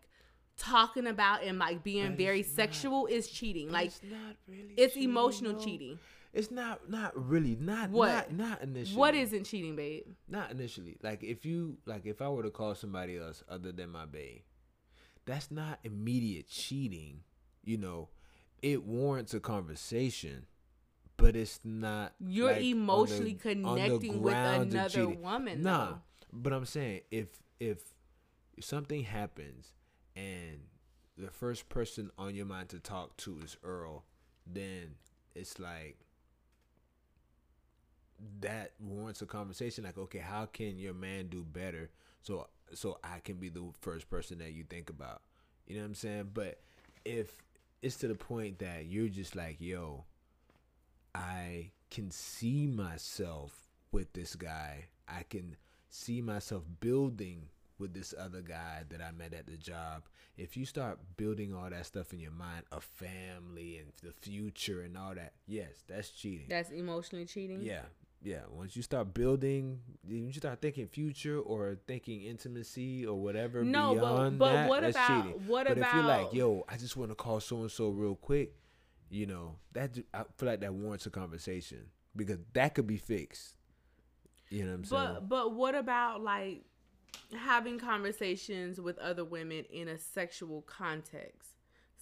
[0.57, 4.35] talking about and like being But very it's not- sexual is cheating like it's not
[4.47, 4.73] really.
[4.77, 5.63] it's cheating, emotional though.
[5.63, 5.99] cheating
[6.33, 6.87] It's not.
[6.89, 7.55] Not really.
[7.59, 7.89] Not.
[7.89, 8.31] What?
[8.31, 8.97] Not, not initially.
[8.99, 10.97] what isn't cheating babe Not initially.
[11.01, 14.41] Like if you like if I were to call somebody else other than my babe
[15.25, 17.21] that's not immediate cheating.
[17.63, 18.09] You know,
[18.61, 20.45] it warrants a conversation,
[21.17, 22.13] but it's not.
[22.19, 25.97] You're like, emotionally the connecting with another woman, Nah, though.
[26.32, 27.27] but I'm saying if
[27.60, 27.80] if
[28.60, 29.73] something happens
[30.15, 30.60] and
[31.17, 34.03] the first person on your mind to talk to is Earl,
[34.45, 34.95] then
[35.36, 35.97] it's like
[38.39, 41.89] that warrants a conversation like okay how can your man do better
[42.21, 45.21] so so i can be the first person that you think about
[45.67, 46.60] you know what i'm saying but
[47.06, 47.43] if
[47.84, 50.03] it's to the point that you're just like yo
[51.17, 53.53] i can see myself
[53.91, 55.56] with this guy i can
[55.89, 57.43] see myself building
[57.80, 60.03] with this other guy that i met at the job
[60.38, 64.82] if you start building all that stuff in your mind a family and the future
[64.82, 67.62] and all that yes that's cheating That's emotionally cheating.
[67.62, 67.82] yeah,
[68.23, 68.41] yeah.
[68.51, 73.99] Once you start building, you start thinking future or thinking intimacy or whatever No, but-
[74.01, 75.47] beyond but that, what about- cheating.
[75.47, 78.15] what but if you're like, yo, I just want to call so and so real
[78.15, 78.53] quick,
[79.09, 83.55] you know, that I feel like that warrants a conversation because that could be fixed.
[84.49, 85.13] You know what I'm saying?
[85.13, 86.63] But but what about like
[87.37, 91.51] having conversations with other women in a sexual context?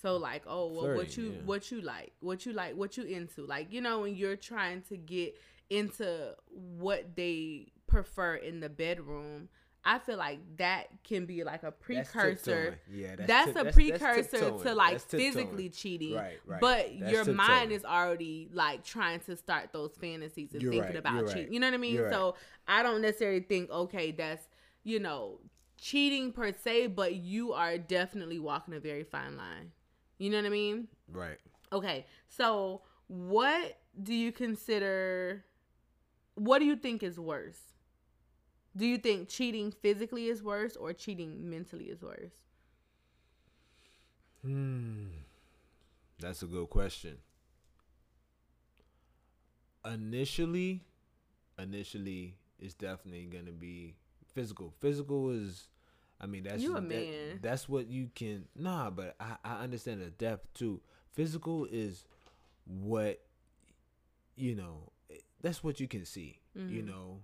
[0.01, 1.41] So like, oh well, what you yeah.
[1.45, 4.81] what you like, what you like, what you into, like you know, when you're trying
[4.83, 5.37] to get
[5.69, 9.49] into what they prefer in the bedroom.
[9.87, 12.35] I feel like that can be like a precursor.
[12.35, 12.73] tiptoeing.
[12.91, 14.63] Yeah, That's, tip- a that's precursor tiptoeing.
[14.63, 16.15] to like physically cheating.
[16.15, 16.59] Right, right.
[16.59, 20.89] But That's your mind is already like trying to start those fantasies and You're thinking
[20.89, 21.43] right, about cheating.
[21.43, 21.93] right, You know what I mean?
[21.93, 22.11] you're right.
[22.13, 22.35] So
[22.67, 24.47] I don't necessarily think, okay, that's,
[24.83, 25.39] you know,
[25.77, 29.71] cheating per se, but you are definitely walking a very fine line.
[30.17, 30.87] You know what I mean?
[31.11, 31.37] Right.
[31.71, 32.05] Okay.
[32.27, 35.45] So what do you consider
[36.33, 37.59] what do you think is worse?
[38.77, 42.31] Do you think cheating physically is worse or cheating mentally is worse?
[44.41, 45.05] Hmm.
[46.19, 47.17] That's a good question.
[49.85, 50.81] Initially,
[51.59, 53.95] initially, it's definitely gonna be
[54.33, 54.73] physical.
[54.79, 55.67] Physical is,
[56.19, 57.39] I mean, that's You a that- man.
[57.41, 58.47] that's what you can.
[58.55, 60.81] Nah, but I I understand the depth too.
[61.13, 62.05] Physical is
[62.65, 63.21] what
[64.35, 64.91] you know.
[65.41, 66.39] That's what you can see.
[66.55, 66.85] You Mhm.
[66.87, 67.21] know,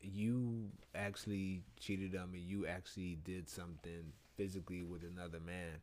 [0.00, 2.38] you actually cheated on me.
[2.38, 5.80] You actually did something physically with another man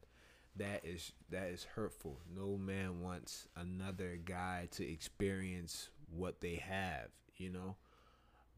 [0.55, 2.19] that is that is hurtful.
[2.35, 7.75] No man wants another guy to experience what they have, you know.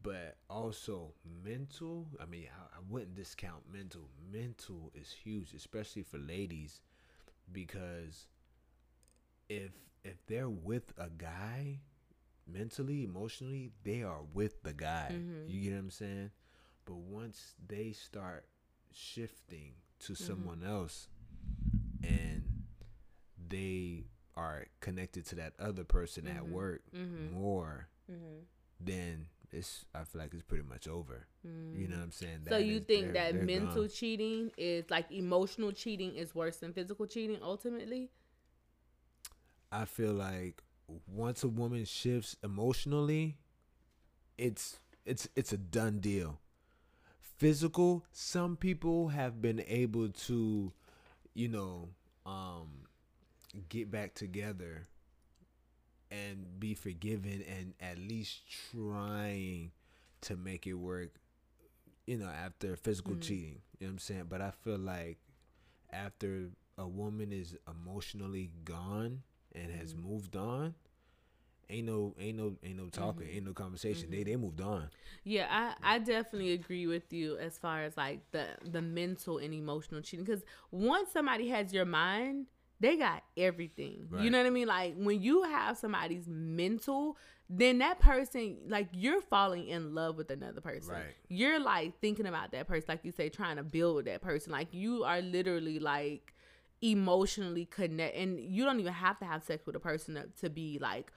[0.02, 1.12] But also
[1.44, 2.06] mental.
[2.20, 4.08] I mean, I, I wouldn't discount mental.
[4.32, 6.80] Mental is huge, especially for ladies,
[7.52, 8.26] because
[9.48, 9.72] if
[10.04, 11.80] if they're with a guy,
[12.52, 15.10] mentally, emotionally, they are with the guy.
[15.12, 15.48] Mhm.
[15.48, 16.30] You get what I'm saying?
[16.84, 18.46] But once they start
[18.92, 20.24] shifting to Mm-hmm.
[20.24, 21.08] someone else
[22.02, 22.64] and
[23.48, 26.50] they are connected to that other person at Mhm.
[26.50, 27.32] work Mhm.
[27.32, 28.44] more, Mm-hmm.
[28.80, 31.26] then it's I feel like it's pretty much over.
[31.42, 32.44] You know what I'm saying?
[32.44, 33.88] So That you is- think they're- that they're mental gone.
[33.88, 38.10] cheating is like emotional cheating is worse than physical cheating ultimately?
[39.72, 40.62] I feel like
[41.06, 43.36] once a woman shifts emotionally,
[44.38, 46.38] it's it's it's a done deal.
[47.20, 50.72] Physical, some people have been able to,
[51.34, 51.88] you know,
[52.26, 52.86] um
[53.68, 54.86] get back together
[56.10, 58.40] and be forgiven and at least
[58.72, 59.70] trying
[60.22, 61.10] to make it work,
[62.06, 63.20] you know, after physical Mhm.
[63.20, 63.62] cheating.
[63.78, 64.24] You know what I'm saying?
[64.28, 65.18] But I feel like
[65.92, 69.22] after a woman is emotionally gone
[69.54, 70.02] and has Mhm.
[70.04, 70.74] moved on,
[71.68, 73.34] ain't no ain't no ain't no talking, Mhm.
[73.36, 74.10] ain't no conversation.
[74.10, 74.24] They Mhm.
[74.24, 74.90] they moved on.
[75.24, 75.46] Yeah,
[75.82, 80.00] I, I definitely agree with you as far as like the the mental and emotional
[80.02, 82.46] cheating because once somebody has your mind,
[82.80, 84.08] they got everything.
[84.18, 84.66] You know what I mean?
[84.66, 87.16] Like when you have somebody's mental,
[87.48, 90.94] then that person like you're falling in love with another person.
[90.94, 91.14] Right.
[91.28, 94.50] You're like thinking about that person, like you say, trying to build with that person.
[94.50, 96.32] Like you are literally like
[96.82, 100.50] emotionally connect, and you don't even have to have sex with a person to, to
[100.50, 101.12] be like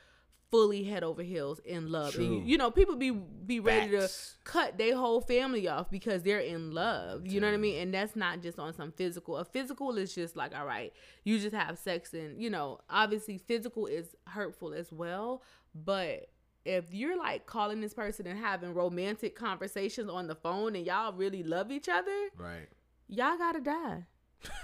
[0.52, 2.13] fully head over heels in love.
[2.15, 4.36] And you, you know, people be be ready Facts.
[4.45, 7.26] to cut their whole family off because they're in love.
[7.26, 7.82] You know what I mean?
[7.82, 9.38] And that's not just on some physical.
[9.38, 13.39] A physical is just like, all right, you just have sex and, you know, obviously
[13.39, 15.41] physical is hurtful as well,
[15.73, 16.30] but
[16.65, 21.12] if you're like calling this person and having romantic conversations on the phone and y'all
[21.13, 22.69] really love each other, Right.
[23.10, 24.06] y'all gotta die.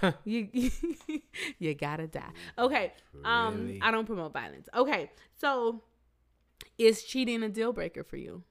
[0.24, 0.48] you
[1.58, 2.30] you gotta die.
[2.58, 2.92] Okay.
[3.24, 3.80] Um Really?
[3.82, 4.68] I don't promote violence.
[4.74, 5.10] Okay.
[5.36, 5.82] So
[6.78, 8.42] is cheating a deal breaker for you?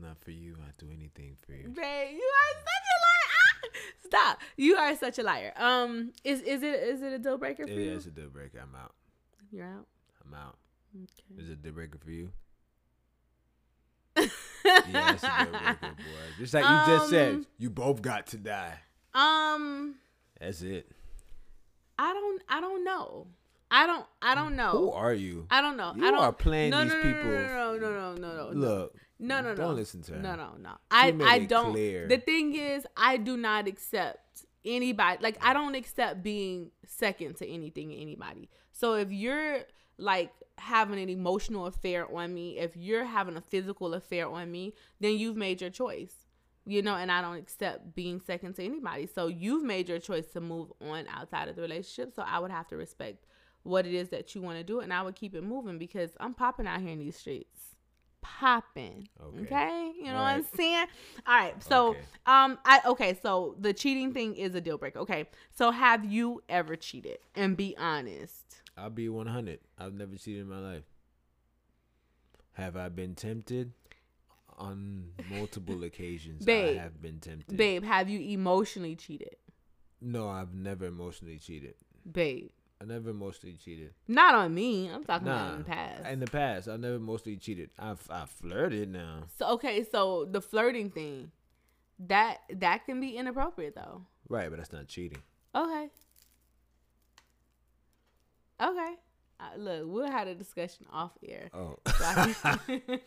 [0.00, 0.56] Not for you.
[0.62, 1.68] I do anything for you.
[1.68, 3.30] Babe, you are such a liar.
[3.36, 3.68] Ah!
[4.06, 4.38] Stop.
[4.56, 5.52] You are such a liar.
[5.56, 7.92] Um is is it is it a deal breaker for It you?
[7.92, 8.58] is a deal breaker.
[8.62, 8.94] I'm out.
[9.52, 9.86] You're out.
[10.24, 10.56] I'm out.
[10.96, 11.42] Okay.
[11.42, 12.30] Is it a deal breaker for you?
[14.64, 15.94] Yeah, it's a deal breaker, boy.
[16.38, 18.74] Just like you just said, Um, you both got to die.
[19.14, 19.96] um
[20.40, 20.90] That's it.
[21.98, 23.26] I don't I don't know.
[23.70, 24.70] I don't I don't know.
[24.72, 25.46] Who are you?
[25.50, 25.92] I don't know.
[25.96, 27.30] You I don't are playing no, these no, no, people.
[27.30, 28.58] No, no, no, no, no, no.
[28.58, 29.54] Look, No, no, no.
[29.54, 30.18] Don't listen to her.
[30.18, 30.70] No, no, no.
[30.90, 31.72] I, I don't.
[31.72, 32.08] clear.
[32.08, 35.18] The thing is, I do not accept anybody.
[35.22, 38.48] Like, I don't accept being second to anything, anybody.
[38.72, 39.60] So if you're
[40.00, 44.74] like having an emotional affair on me, if you're having a physical affair on me,
[45.00, 46.14] then you've made your choice.
[46.66, 49.06] You know, and I don't accept being second to anybody.
[49.06, 52.14] So you've made your choice to move on outside of the relationship.
[52.14, 53.26] So I would have to respect
[53.62, 56.10] what it is that you want to do, and I would keep it moving because
[56.20, 57.60] I'm popping out here in these streets
[58.22, 59.08] popping.
[59.22, 59.40] Okay.
[59.42, 59.92] Okay.
[59.96, 60.86] You know what I'm saying?
[61.26, 61.62] All right.
[61.62, 62.00] So, Okay.
[62.26, 63.18] um, I okay.
[63.22, 64.98] So the cheating thing is a deal breaker.
[65.00, 65.26] Okay.
[65.50, 67.18] So have you ever cheated?
[67.34, 68.59] And be honest.
[68.80, 69.58] I'll be 100.
[69.78, 70.84] I've never cheated in my life.
[72.54, 73.72] Have I been tempted?
[74.58, 76.76] On multiple occasions, Babe.
[76.78, 77.56] I have been tempted.
[77.56, 79.36] Babe, have you emotionally cheated?
[80.02, 81.74] No, I've never emotionally cheated.
[82.10, 82.50] Babe.
[82.82, 83.92] I never mostly cheated.
[84.08, 84.88] Not on me.
[84.90, 86.06] I'm talking Nah, about in the past.
[86.10, 87.70] in the past, I never mostly cheated.
[87.78, 89.24] I've I flirted now.
[89.38, 91.30] so okay, so the flirting thing,
[91.98, 94.02] that that can be inappropriate though.
[94.28, 95.18] Right, but that's not cheating.
[95.54, 95.88] Okay.
[98.60, 98.94] Okay.
[99.40, 101.48] Uh, look, we'll have a discussion off air.
[101.54, 102.34] Oh, So I,
[102.66, 102.80] can,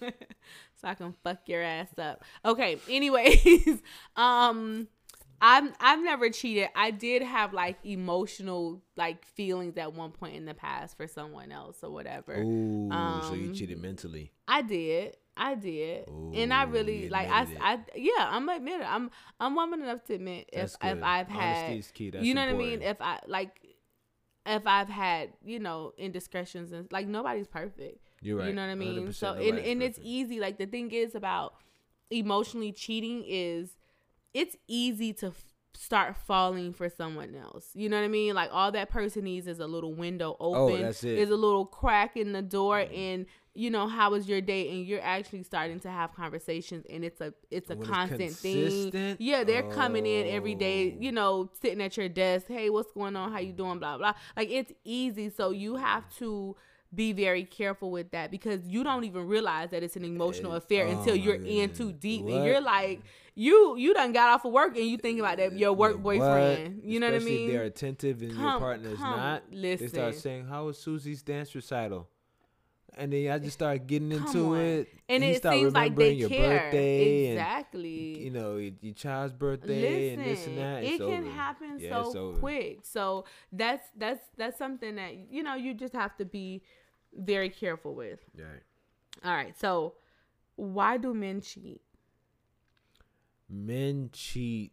[0.82, 2.24] so I can fuck your ass up.
[2.44, 2.78] Okay.
[2.90, 3.82] Anyways,
[4.16, 4.88] um,
[5.40, 6.70] I'm I've never cheated.
[6.76, 11.52] I did have like emotional like feelings at one point in the past for someone
[11.52, 12.34] else or whatever.
[12.42, 12.90] Ooh,
[13.24, 14.32] so you Um, cheated mentally.
[14.48, 15.18] I did.
[15.36, 16.08] I did.
[16.08, 17.48] and I really like I.
[17.60, 18.88] I yeah, I'm admit it.
[18.88, 21.04] I'm I'm woman enough to admit That's if if.
[21.04, 22.12] I've had Honesty is key.
[22.22, 22.82] You know what I mean?
[22.82, 23.60] If I like
[24.46, 28.00] if I've had, you know, indiscretions and like nobody's perfect.
[28.22, 28.48] You're right.
[28.48, 29.14] You know what I mean?
[29.14, 30.40] So and, and it's easy.
[30.40, 31.56] Like the thing is about
[32.10, 33.76] emotionally cheating is
[34.34, 37.70] it's easy to f- start falling for someone else.
[37.74, 38.34] You know what I mean?
[38.36, 40.82] Like all that person needs is a little window oh, open.
[40.82, 41.18] Oh, that's it.
[41.18, 42.96] Is a little crack in the door mm-hmm.
[42.96, 44.70] and you know how was your day?
[44.72, 48.32] And you're actually starting to have conversations and it's a it's a When it's constant
[48.34, 49.16] thing.
[49.20, 51.02] yeah they're coming in every day Oh.
[51.02, 53.32] you know sitting at your desk hey what's going on?
[53.32, 53.80] How you doing?
[53.80, 54.14] Blah blah.
[54.36, 55.30] Like it's easy.
[55.30, 56.56] So you have to
[56.96, 60.58] be very careful with that because you don't even realize that it's an emotional Eh,
[60.58, 62.34] affair oh until you're in too deep What?
[62.34, 63.02] and you're like
[63.34, 66.82] you you done got off of work and you think about that your work boyfriend.
[66.84, 69.44] You know what I mean they're attentive and your Come- partner's come, not.
[69.52, 72.08] They start saying, "How was Susie's dance recital?"
[72.98, 76.30] And then I just start getting into it, and you it seems like they your
[76.30, 80.84] care birthday exactly and you know your, child's birthday and this and that.
[80.84, 81.32] it can over.
[81.32, 82.80] happen Yeah, so quick.
[82.84, 86.62] So that's that's that's something that you know you just have to be
[87.16, 88.20] very careful with.
[88.38, 88.64] Right.
[89.24, 89.58] All right.
[89.60, 89.96] So
[90.56, 91.82] why do men cheat?
[93.50, 94.72] Men cheat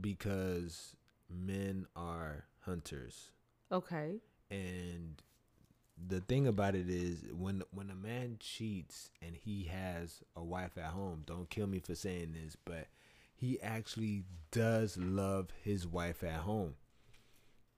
[0.00, 0.96] because
[1.30, 3.32] men are hunters.
[3.70, 4.16] Okay.
[4.50, 5.22] And
[6.06, 10.78] the thing about it is when when a man cheats and he has a wife
[10.78, 12.86] at home, don't kill me for saying this, but
[13.34, 16.74] he actually does love his wife at home.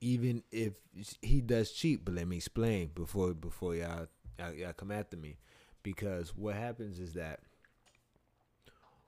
[0.00, 0.74] Even if
[1.20, 5.36] he does cheat, but let me explain before before y'all y'all, come after me.
[5.82, 7.40] Because what happens is that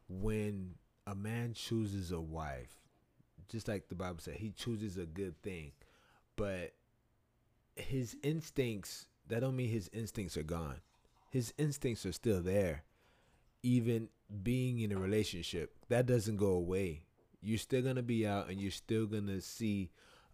[0.08, 0.74] when
[1.06, 2.80] a man chooses a wife,
[3.48, 5.72] just like the Bible said, he chooses a good thing.
[6.36, 6.72] But
[7.76, 10.80] his instincts that don't mean his instincts are gone.
[11.30, 12.84] His instincts are still there.
[13.62, 14.08] Even
[14.42, 17.04] being in a relationship, that doesn't go away.
[17.40, 19.90] You're still gonna be out and you're still gonna see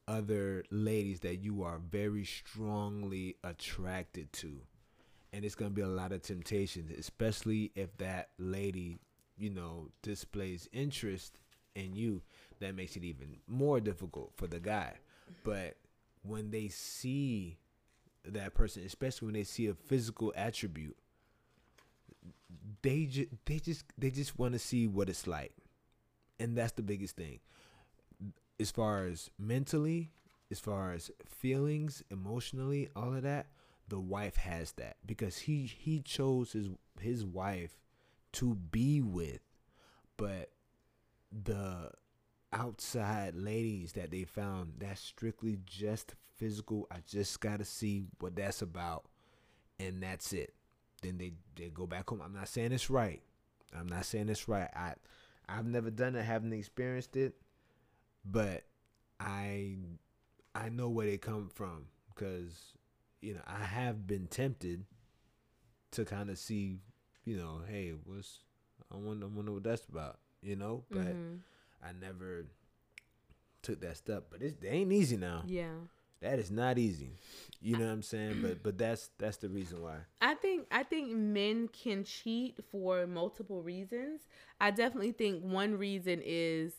[0.07, 4.61] other ladies that you are very strongly attracted to.
[5.33, 8.99] And it's gonna be a lot of temptation, especially if that lady,
[9.37, 11.39] you know, displays interest
[11.75, 12.23] in you.
[12.61, 14.95] That makes it even more difficult for the guy.
[15.45, 15.77] But
[16.23, 17.59] when they see
[18.25, 20.97] that person, especially when they see a physical attribute,
[22.83, 25.55] they just they just they just want to see what it's like,
[26.39, 27.41] and that's the biggest thing.
[28.61, 30.11] As far as mentally,
[30.51, 33.47] as far as feelings, emotionally, all of that,
[33.89, 36.69] the wife has that because he he chose his
[37.01, 37.79] his wife
[38.33, 39.41] to be with,
[40.17, 40.51] but
[41.33, 41.91] the
[42.53, 46.87] outside ladies that they found that's strictly just physical.
[46.91, 49.07] I just gotta see what that's about
[49.79, 50.55] and that's it.
[51.03, 52.23] Then they they go back home.
[52.25, 53.23] I'm not saying it's right.
[53.79, 54.69] I'm not saying it's right.
[54.75, 54.95] I
[55.51, 57.33] i've never done it haven't experienced it
[58.23, 58.65] but
[59.19, 59.77] i
[60.55, 62.75] i know where they come from because
[63.23, 64.85] you know i have been tempted
[65.91, 66.81] to kind of see
[67.25, 68.41] you know hey what's
[68.93, 70.85] i wonder, I wonder what that's about you know?
[70.91, 71.39] But Mhm.
[71.83, 72.47] I never
[73.63, 75.43] took that step, but it's, it ain't easy now.
[75.47, 75.75] Yeah.
[76.21, 77.13] That is not easy.
[77.61, 78.43] You know what I'm saying?
[78.43, 79.99] But but that's that's the reason why.
[80.21, 84.23] I think I think men can cheat for multiple reasons.
[84.61, 86.73] I definitely think one reason is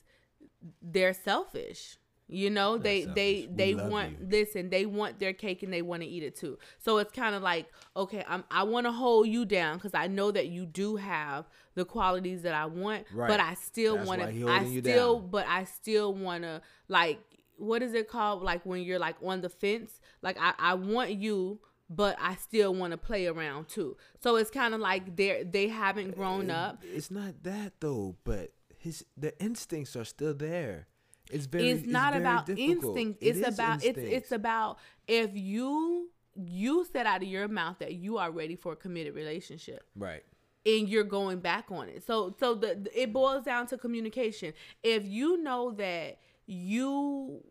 [0.81, 1.97] they're selfish.
[2.31, 3.47] You know, Not they they.
[3.49, 4.27] We they want you.
[4.29, 6.59] listen, they want their cake and they want to eat it too.
[6.77, 7.65] So it's kind of like,
[7.97, 11.49] okay, I'm I want to hold you down cuz I know that you do have
[11.73, 13.27] the qualities that I want, Right.
[13.27, 15.29] but I still want to I still down.
[15.31, 17.19] but I still want to like
[17.57, 19.99] what is it called like when you're like on the fence?
[20.21, 23.97] Like I I want you but I still want to play around too.
[24.21, 26.83] So it's kind of like they they haven't grown It- up.
[26.83, 30.87] It's not that though, but his the instincts are still there.
[31.29, 31.69] It's very.
[31.69, 32.97] it's not very about difficult.
[32.97, 33.23] instinct.
[33.23, 37.93] It It's about it's it's about if you you said out of your mouth that
[37.95, 40.23] you are ready for a committed relationship right.
[40.65, 42.05] and you're going back on it.
[42.05, 44.53] So so the it boils down to communication.
[44.83, 47.43] If you know that you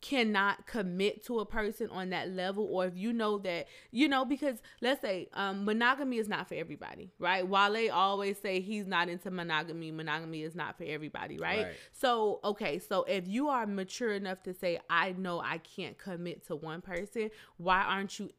[0.00, 4.24] cannot commit to a person on that level or if you know that you know
[4.24, 7.46] because let's say um, monogamy is not for everybody right?
[7.46, 9.90] Wale always say he's not into monogamy.
[9.90, 11.64] Monogamy is not for everybody right?
[11.64, 11.74] Right.
[11.92, 16.46] so okay so if you are mature enough to say i know i can't commit
[16.46, 18.30] to one person why aren't you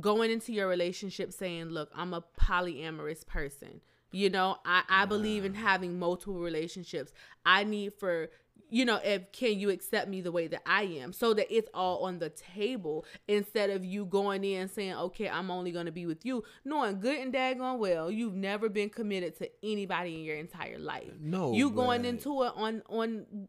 [0.00, 3.80] going into your relationship saying look i'm a polyamorous person.
[4.12, 7.12] You know i, I believe in having multiple relationships.
[7.46, 8.28] I need for
[8.70, 11.12] you know if can you accept me the way that i am?
[11.12, 15.50] So that it's all on the table instead of you going in saying okay i'm
[15.50, 19.36] only going to be with you knowing good and daggone well you've never been committed
[19.38, 21.12] to anybody in your entire life.
[21.20, 23.48] No, you going into it on on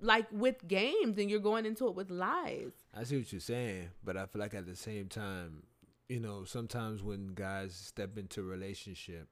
[0.00, 2.72] like with games and you're going into it with lies.
[2.94, 5.62] I see what you're saying, but I feel like at the same time,
[6.08, 9.28] you know, sometimes when guys step into relationship,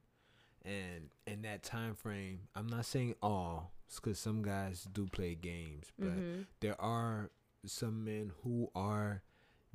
[0.63, 5.91] and in that time frame, I'm not saying all, because some guys do play games,
[5.97, 6.45] but Mhm.
[6.59, 7.31] there are
[7.65, 9.23] some men who are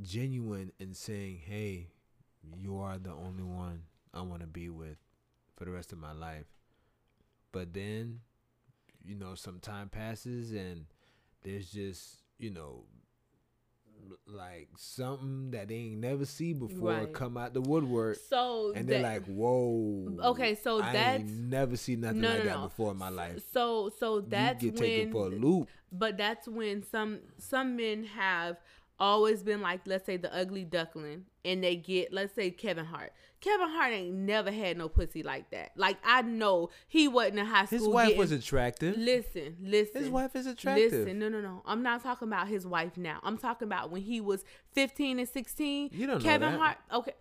[0.00, 1.90] genuine in saying, "Hey,
[2.56, 4.98] you are the only one I want to be with
[5.56, 6.46] for the rest of my life."
[7.52, 8.22] But then,
[9.04, 10.86] you know, some time passes and
[11.42, 12.86] there's just, you know,
[14.26, 17.12] like something that they ain't never see before Right.
[17.12, 21.76] come out the woodwork so and they're like, "Whoa." Okay, so I that's- ain't never
[21.76, 22.62] seen nothing No, like no, that no.
[22.64, 23.42] before in my life.
[23.52, 25.68] so so that's you get taken for a loop.
[25.90, 28.56] but that's when some some men have
[29.02, 33.12] always been like let's say the ugly duckling and they get let's say Kevin Hart.
[33.40, 35.72] Kevin Hart ain't never had no pussy like that.
[35.76, 37.78] Like I know he wasn't in high school.
[37.80, 38.96] His wife getting- was attractive.
[38.96, 40.02] Listen, listen.
[40.02, 40.92] His wife is attractive.
[40.92, 41.62] Listen, no, no, no.
[41.66, 43.18] I'm not talking about his wife now.
[43.24, 45.90] I'm talking about when he was 15 and 16.
[45.92, 46.60] You don't know Kevin that.
[46.60, 46.78] Hart.
[46.92, 47.14] Okay,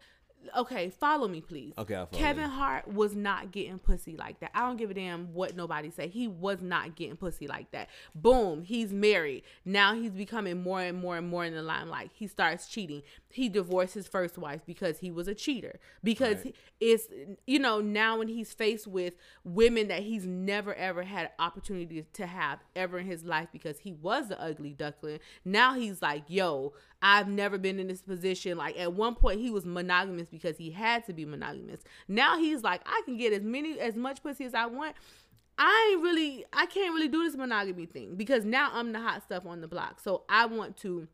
[0.57, 0.89] okay.
[0.89, 1.73] Follow me, please.
[1.77, 2.49] Okay, I'll follow Kevin you.
[2.49, 4.51] Hart was not getting pussy like that.
[4.53, 6.07] I don't give a damn what nobody say.
[6.07, 7.89] He was not getting pussy like that.
[8.15, 9.43] Boom, he's married.
[9.65, 12.11] Now he's becoming more and more and more in the limelight.
[12.13, 13.01] He starts cheating.
[13.29, 15.79] He divorced his first wife because he was a cheater.
[16.03, 16.55] Because Right.
[16.79, 17.07] it's
[17.47, 22.25] you know now when he's faced with women that he's never ever had opportunity to
[22.25, 25.19] have ever in his life because he was the ugly duckling.
[25.45, 28.57] Now he's like, yo, I've never been in this position.
[28.57, 31.81] Like at one point he was monogamous because he had to be monogamous.
[32.07, 34.95] Now he's like, I can get as many as much pussy as I want.
[35.57, 39.23] I ain't really I can't really do this monogamy thing because now I'm the hot
[39.23, 39.99] stuff on the block.
[39.99, 41.07] So I want to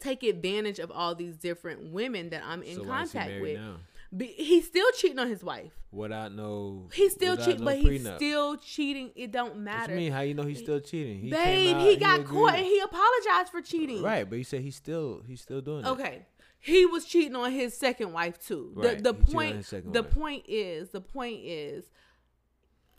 [0.00, 3.42] take advantage of all these different women that I'm in So why is he contact
[3.42, 3.58] with.
[3.58, 3.76] now?
[4.16, 5.72] Be, he's still cheating on his wife.
[5.92, 8.16] Without no, He's still cheating, no but he's prenup.
[8.16, 9.10] still cheating.
[9.14, 9.92] It don't What matter.
[9.92, 10.12] you mean?
[10.12, 11.18] How you know he's still cheating?
[11.20, 12.28] He Babe, out, he got agreed.
[12.28, 14.02] caught and he apologized for cheating.
[14.02, 15.88] right, but he said he's still he's still doing it.
[15.88, 16.26] Okay.
[16.60, 18.72] He was cheating on his second wife too.
[18.74, 20.10] Right, The the point his second the wife.
[20.14, 21.84] point is the point is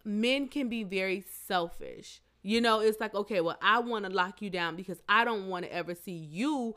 [0.06, 2.22] men can be very selfish.
[2.42, 5.48] You know, it's like, okay, well, I want to lock you down because I don't
[5.50, 6.76] want to ever see you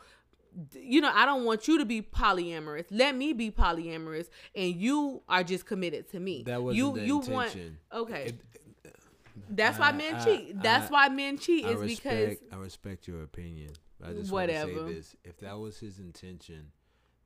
[0.74, 2.86] you know, I don't want you to be polyamorous.
[2.90, 6.42] Let me be polyamorous and you are just committed to me.
[6.44, 7.78] That wasn't you the you intention.
[7.92, 8.24] want Okay.
[8.26, 8.40] It-
[9.48, 10.62] That's why men I- cheat.
[10.62, 13.72] That's I- why men cheat I is because I respect your opinion.
[14.04, 16.72] I just want to say this: if that was his intention,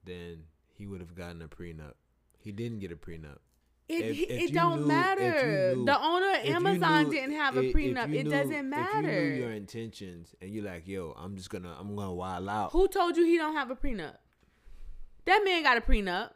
[0.05, 1.95] then he would have gotten a prenup.
[2.39, 3.39] He didn't get a prenup.
[3.89, 5.75] It, If- it, if don't knew- matter.
[5.77, 8.13] knew- the owner of Amazon knew- didn't have a prenup.
[8.13, 9.09] It doesn't matter.
[9.09, 12.49] If you knew your intentions and you're like, "Yo, I'm just gonna, I'm gonna wild
[12.49, 14.17] out." Who told you he don't have a prenup?
[15.27, 16.31] That man got a prenup.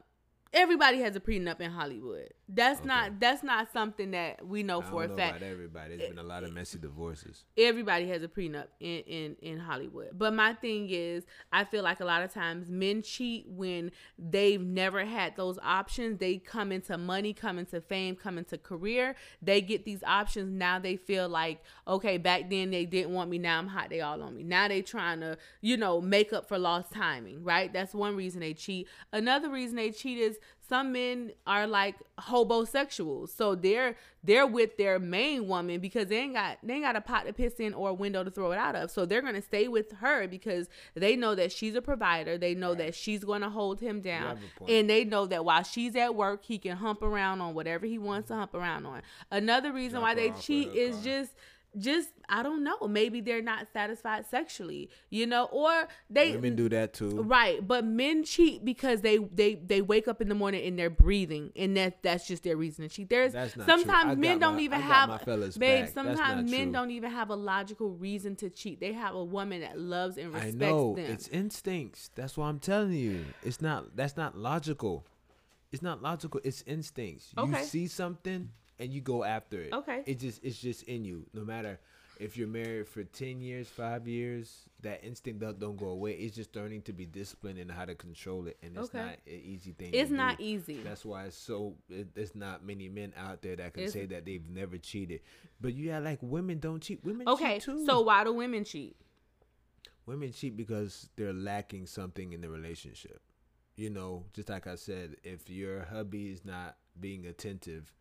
[0.53, 2.33] Everybody has a prenup in Hollywood.
[2.53, 2.89] That's Okay.
[2.89, 5.37] not that's not something that we know for a don't know fact.
[5.39, 5.97] about everybody.
[5.97, 7.45] There's been a lot of messy divorces.
[7.57, 10.11] everybody has a prenup in, in in Hollywood.
[10.19, 14.61] But my thing is, I feel like a lot of times men cheat when they've
[14.61, 16.19] never had those options.
[16.19, 19.15] They come into money, come into fame, come into career.
[19.41, 20.51] They get these options.
[20.53, 23.39] Now they feel like, okay, back then they didn't want me.
[23.39, 23.91] Now I'm hot.
[23.91, 24.43] They all on me.
[24.43, 27.45] Now they trying to, you know, make up for lost timing.
[27.45, 27.73] Right?
[27.73, 28.89] That's one reason they cheat.
[29.13, 30.39] Another reason they cheat is
[30.71, 33.37] some men are like hobosexuals.
[33.37, 37.01] So they're they're with their main woman because they ain't got they ain't got a
[37.01, 38.91] pot to piss in or a window to throw it out of.
[38.91, 42.39] So they're gonna stay with her because they know that she's a provider.
[42.39, 44.37] They know that she's gonna hold him down.
[44.37, 44.71] have a point.
[44.71, 47.99] and they know that while she's at work he can hump around on whatever he
[47.99, 49.03] wants to hump around on.
[49.31, 51.05] Another reason Drop why they cheat is car.
[51.05, 51.33] just
[51.79, 52.77] just I don't know.
[52.89, 57.23] Maybe they're not satisfied sexually, you know, or they Women do that too.
[57.23, 60.91] Right, but men cheat because they they they wake up in the morning and they're
[60.91, 63.09] breathing, and that that's just their reason to cheat.
[63.09, 65.59] There's That's not sometimes I men don't my- even I have babe.
[65.59, 65.89] back.
[65.95, 66.73] Sometimes men true.
[66.73, 68.81] don't even have a logical reason to cheat.
[68.81, 71.07] They have a woman that loves and I respects know them.
[71.07, 72.11] it's instincts.
[72.15, 73.25] That's why I'm telling you.
[73.43, 73.97] It's not.
[73.97, 75.07] That's not logical.
[75.73, 76.41] It's not logical.
[76.43, 77.33] It's instincts.
[77.39, 77.61] Okay.
[77.61, 78.51] You see something
[78.81, 79.73] and you go after it.
[79.73, 80.03] Okay.
[80.07, 81.27] It just it's just in you.
[81.33, 81.79] No matter
[82.19, 86.13] if you're married for 10 years, 5 years, that instinct don't, don't go away.
[86.13, 88.99] It's just learning to be disciplined and how to control it and it's Okay.
[88.99, 89.91] not an easy thing.
[89.95, 90.45] It's not do.
[90.45, 90.83] easy.
[90.83, 94.07] That's why it's so it, there's not many men out there that can It's- say
[94.07, 95.21] that they've never cheated.
[95.63, 97.03] But you have like women don't cheat.
[97.05, 97.87] Women Okay, cheat too.
[97.87, 98.97] so why do women cheat?
[100.07, 103.21] women cheat because they're lacking something in the relationship.
[103.77, 107.93] You know, just like I said, if your hubby is not being attentive,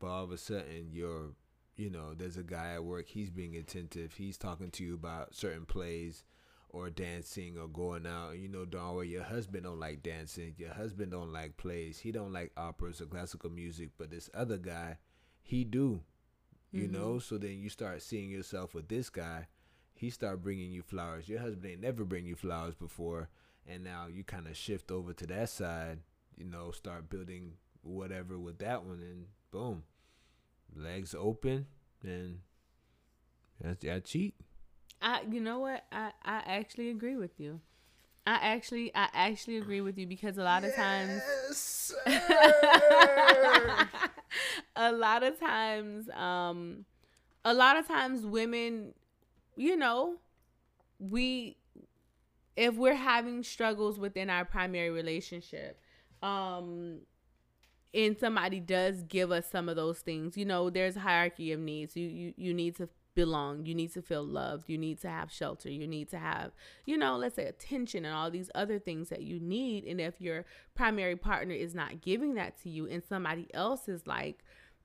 [0.00, 1.30] but all of a sudden you're,
[1.76, 5.34] you know, there's a guy at work, he's being attentive, he's talking to you about
[5.34, 6.24] certain plays
[6.70, 10.74] or dancing or going out, you know darn well your husband don't like dancing, your
[10.74, 14.98] husband don't like plays, he don't like operas or classical music, but this other guy,
[15.42, 16.00] he do,
[16.72, 16.92] you Mhm.
[16.92, 17.18] know.
[17.18, 19.46] So then you start seeing yourself with this guy,
[19.94, 21.28] he start bringing you flowers.
[21.28, 23.28] Your husband ain't never bring you flowers before,
[23.66, 26.00] and now you kind of shift over to that side,
[26.36, 29.82] you know, start building whatever with that one, and boom,
[30.74, 31.66] legs open,
[32.02, 32.40] and
[33.60, 34.34] that's I cheat.
[35.00, 35.84] I you know what?
[35.92, 37.60] I I actually agree with you.
[38.26, 41.22] I actually I actually agree with you because a lot of times
[44.76, 46.84] a lot of times um
[47.44, 48.92] a lot of times women
[49.56, 50.16] you know
[50.98, 51.56] we
[52.54, 55.80] if we're having struggles within our primary relationship
[56.22, 56.98] um
[57.94, 61.60] and somebody does give us some of those things you know there's a hierarchy of
[61.60, 61.96] needs.
[61.96, 63.66] You you, you need to belong.
[63.66, 64.68] You need to feel loved.
[64.68, 65.68] You need to have shelter.
[65.68, 66.52] You need to have
[66.86, 69.84] you know let's say attention and all these other things that you need.
[69.84, 74.06] And if your primary partner is not giving that to you and somebody else is
[74.06, 74.44] like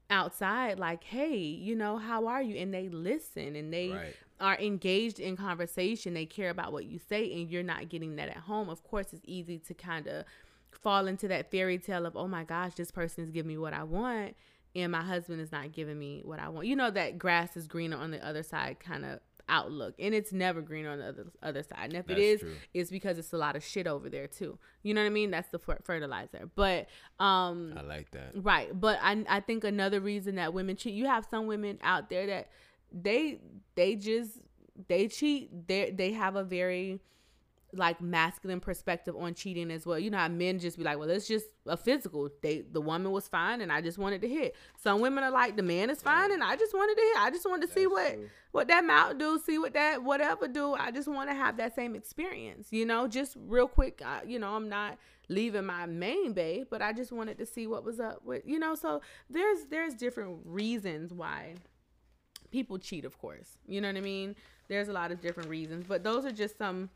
[0.09, 2.55] outside like hey you know how are you?
[2.57, 4.15] And they listen and they Right.
[4.39, 6.13] are engaged in conversation.
[6.13, 8.69] They care about what you say and you're not getting that at home.
[8.69, 10.25] Of course it's easy to kind of
[10.75, 13.73] fall into that fairy tale of oh my gosh this person is giving me what
[13.73, 14.35] i want
[14.75, 17.67] and my husband is not giving me what i want you know that grass is
[17.67, 19.19] greener on the other side kind of
[19.49, 22.39] outlook and it's never greener on the other other side and if That's it is
[22.39, 22.55] true.
[22.73, 25.31] it's because it's a lot of shit over there too you know what i mean
[25.31, 26.87] that's the fer- fertilizer but
[27.19, 28.31] um I like that.
[28.35, 32.09] Right, but I I think another reason that women cheat, you have some women out
[32.09, 32.47] there that
[32.91, 33.41] they
[33.75, 34.39] they just
[34.87, 35.67] they cheat.
[35.67, 37.01] They they have a very
[37.75, 39.97] like masculine perspective on cheating as well.
[39.97, 42.29] You know how men just be like, well, it's just a physical.
[42.41, 44.55] They the woman was fine and I just wanted to hit.
[44.77, 47.17] Some women are like, the man is fine and I just wanted to hit.
[47.17, 48.29] I just wanted to see what true.
[48.51, 50.73] what that mouth do, see what that whatever do.
[50.73, 53.07] I just want to have that same experience, you know.
[53.07, 54.97] Just real quick, uh, you know, I'm not
[55.29, 58.59] leaving my main bay, but I just wanted to see what was up with, you
[58.59, 58.75] know.
[58.75, 61.55] So there's there's different reasons why
[62.51, 63.57] people cheat, of course.
[63.67, 64.35] You know what I mean?
[64.69, 66.89] There's a lot of different reasons, but those are just some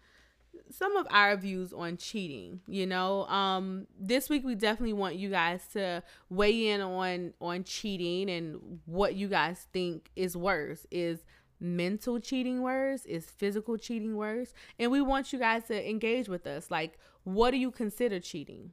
[0.70, 3.26] some of our views on cheating you know?
[3.28, 8.80] Um this week we definitely want you guys to weigh in on on cheating and
[8.86, 10.86] what you guys think is worse.
[10.92, 11.26] Is
[11.60, 13.06] mental cheating worse?
[13.06, 14.54] Is physical cheating worse?
[14.78, 16.70] And we want you guys to engage with us.
[16.70, 18.72] Like what do you consider cheating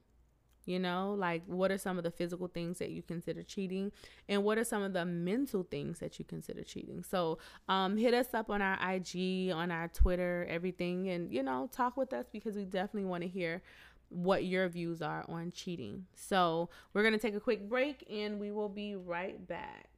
[0.65, 3.93] you know like what are some of the physical things that you consider cheating?
[4.29, 7.03] And what are some of the mental things that you consider cheating?
[7.03, 7.39] So
[7.69, 11.97] um hit us up on our ig on our twitter everything and you know talk
[11.97, 13.63] with us because we definitely want to hear
[14.09, 16.07] what your views are on cheating.
[16.15, 19.89] So we're going to take a quick break and we will be right back.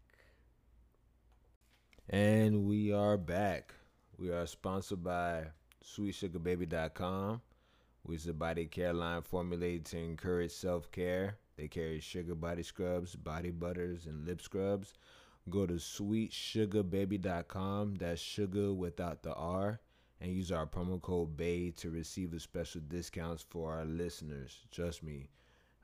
[2.08, 3.74] And we are back.
[4.16, 5.48] We are sponsored by
[5.84, 7.40] SweetSugarBaby.com,
[8.06, 11.38] which a body care line formulated to encourage self care.
[11.56, 14.94] They carry sugar body scrubs, body butters, and lip scrubs.
[15.48, 19.78] Go to SweetSugarBaby.com, that's sugar without the R,
[20.20, 24.58] and use our promo code BAY to receive the special discounts for our listeners.
[24.70, 25.28] Trust me.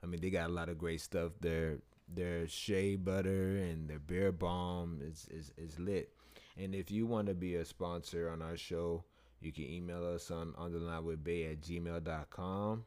[0.01, 1.33] I mean, they got a lot of great stuff.
[1.39, 1.79] Their
[2.13, 6.13] their shea butter and their bear balm is, is, is lit.
[6.57, 9.03] And if you want to be a sponsor on our show,
[9.45, 12.85] you can email us on underline with bay at gmail.com.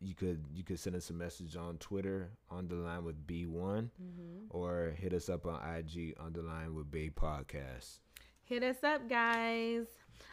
[0.00, 4.46] You could you could send us a message on Twitter underline with B1 mm-hmm.
[4.50, 7.98] or hit us up on IG underline with Bay Podcast.
[8.44, 9.86] Hit us up, guys.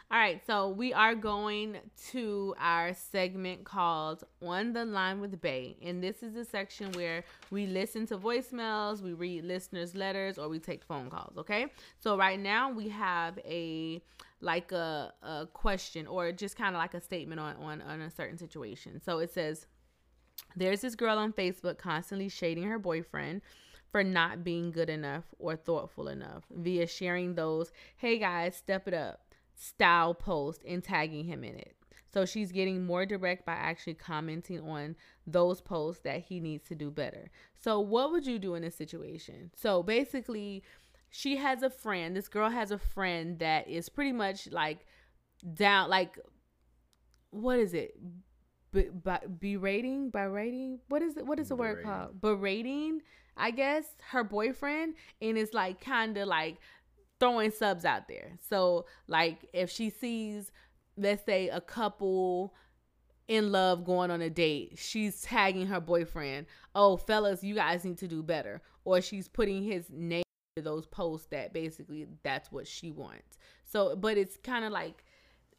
[0.08, 1.78] All right, so we are going
[2.12, 5.76] to our segment called On the Line with Bay.
[5.82, 10.48] And this is a section where we listen to voicemails, we read listeners' letters, or
[10.48, 11.66] we take phone calls, okay?
[11.98, 14.00] So right now we have a
[14.40, 18.10] like a, a question or just kind of like a statement on, on on a
[18.10, 19.00] certain situation.
[19.00, 19.66] So it says
[20.54, 23.42] there's this girl on Facebook constantly shading her boyfriend
[23.90, 28.94] for not being good enough or thoughtful enough via sharing those, hey guys, step it
[28.94, 29.20] up
[29.56, 31.74] style post and tagging him in it.
[32.12, 36.74] So she's getting more direct by actually commenting on those posts that he needs to
[36.74, 37.30] do better.
[37.58, 39.50] So, what would you do in this situation?
[39.54, 40.62] So, basically,
[41.16, 42.14] she has a friend.
[42.14, 44.84] This girl has a friend that is pretty much like
[45.54, 46.18] down, like,
[47.30, 47.98] what is it?
[48.70, 50.78] B- by, berating, berating.
[50.88, 51.24] What is it?
[51.24, 52.20] What is the word called?
[52.20, 53.00] Berating,
[53.34, 56.58] I guess, her boyfriend, and it's like kind of like
[57.18, 58.36] throwing subs out there.
[58.50, 60.52] So, like, if she sees,
[60.98, 62.52] let's say, a couple
[63.26, 66.44] in love going on a date, she's tagging her boyfriend,
[66.74, 68.60] oh, fellas, you guys need to do better.
[68.84, 70.25] Or she's putting his name
[70.62, 73.38] those posts that basically that's what she wants.
[73.64, 75.04] So, but it's kind of like,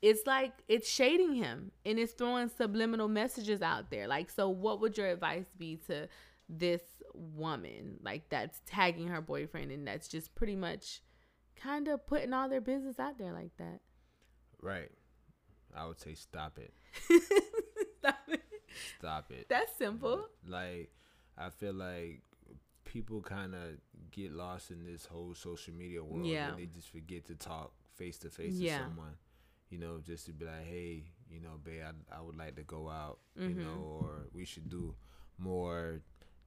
[0.02, 4.08] it's like it's shading him and it's throwing subliminal messages out there.
[4.08, 6.08] Like, so what would your advice be to
[6.50, 6.82] this
[7.14, 11.02] woman, like that's tagging her boyfriend and that's just pretty much
[11.56, 13.82] kind of putting all their business out there like that?
[14.62, 14.92] Right.
[15.76, 16.74] I would say stop it.
[18.00, 18.42] Stop it.
[19.00, 19.48] Stop it.
[19.50, 20.28] That's simple.
[20.48, 20.92] Like,
[21.38, 22.22] I feel like
[22.88, 23.62] people kind of
[24.12, 26.50] get lost in this whole social media world Yeah.
[26.50, 29.16] and they just forget to talk face to face to someone.
[29.70, 31.82] You know, just to be like, hey, you know, babe,
[32.12, 33.58] I, I would like to go out, you Mhm.
[33.58, 34.96] know, or we should do
[35.38, 36.02] more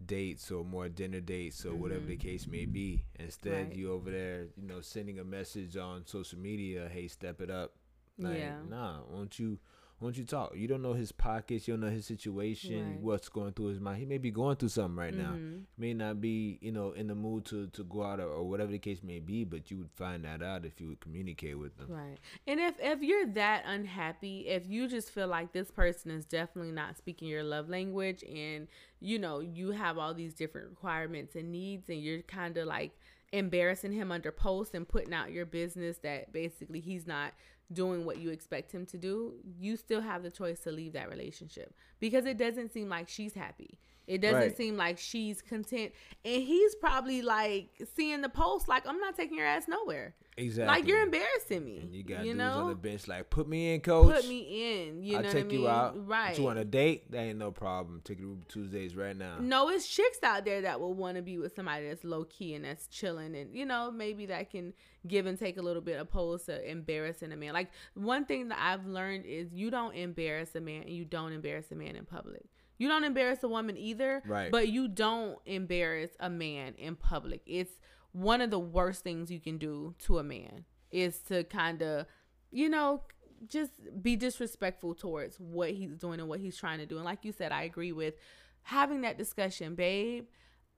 [0.04, 2.20] dates or more dinner dates or whatever the Mhm.
[2.20, 3.04] case may be.
[3.18, 3.76] Instead, Right.
[3.76, 7.74] you over there, you know, sending a message on social media, hey, step it up.
[8.18, 8.62] Like, Yeah.
[8.68, 9.58] nah, won't you
[10.00, 10.52] won't you talk?
[10.56, 13.00] You don't know his pockets, you don't know his situation, Right.
[13.00, 13.98] what's going through his mind.
[13.98, 15.32] He may be going through something right now.
[15.32, 15.64] Mhm.
[15.76, 18.72] May not be, you know, in the mood to, to go out or, or whatever
[18.72, 21.76] the case may be, but you would find that out if you would communicate with
[21.76, 21.88] them.
[21.90, 22.18] Right.
[22.46, 26.72] And if if you're that unhappy, if you just feel like this person is definitely
[26.72, 28.68] not speaking your love language and
[29.00, 32.92] you know, you have all these different requirements and needs and you're kind of like
[33.32, 37.32] embarrassing him under posts and putting out your business that basically he's not
[37.72, 41.10] doing what you expect him to do, you still have the choice to leave that
[41.10, 43.78] relationship because it doesn't seem like she's happy.
[44.10, 44.56] It doesn't Right.
[44.56, 45.92] seem like she's content.
[46.24, 50.16] And he's probably like seeing the post like I'm not taking your ass nowhere.
[50.36, 50.66] Exactly.
[50.74, 51.78] Like you're embarrassing me.
[51.78, 52.52] And you got you dudes know?
[52.62, 54.14] on the bench like, put me in, coach.
[54.14, 55.02] Put me in.
[55.04, 55.60] You I'll know take what I mean?
[55.60, 56.06] you out.
[56.08, 56.38] Right.
[56.38, 57.10] You want a date?
[57.12, 58.00] That ain't no problem.
[58.02, 59.36] Take you to Tuesdays right now.
[59.38, 62.54] no, it's chicks out there that will want to be with somebody that's low key
[62.54, 64.72] and that's chilling, and you know maybe that can
[65.06, 67.52] give and take a little bit opposed to embarrassing a man.
[67.52, 71.32] Like one thing that I've learned is you don't embarrass a man, and you don't
[71.32, 72.44] embarrass a man in public.
[72.80, 74.50] You don't embarrass a woman either, Right.
[74.50, 77.42] But you don't embarrass a man in public.
[77.44, 77.78] It's
[78.12, 82.06] one of the worst things you can do to a man is to kind of,
[82.50, 83.02] you know,
[83.46, 83.72] just
[84.02, 86.96] be disrespectful towards what he's doing and what he's trying to do.
[86.96, 88.14] And like you said, I agree with
[88.62, 90.24] having that discussion, babe.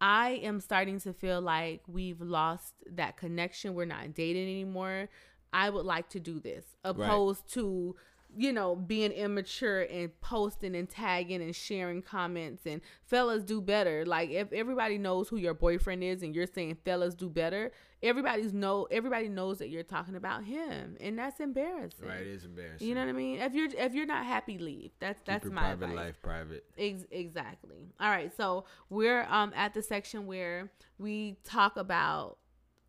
[0.00, 3.74] I am starting to feel like we've lost that connection.
[3.74, 5.08] We're not dating anymore.
[5.52, 7.94] I would like to do this opposed to
[8.36, 14.04] you know being immature and posting and tagging and sharing comments and fellas do better
[14.06, 17.70] like if everybody knows who your boyfriend is and you're saying fellas do better
[18.02, 22.44] everybody's know everybody knows that you're talking about him and that's embarrassing Right, it is
[22.44, 22.88] embarrassing.
[22.88, 25.44] you know what i mean if you're if you're not happy leave that's Keep that's
[25.44, 25.96] your my private advice.
[25.96, 26.64] life private.
[26.78, 27.92] Ex- exactly.
[28.00, 28.32] All right.
[28.36, 32.38] So we're um at the section where we talk about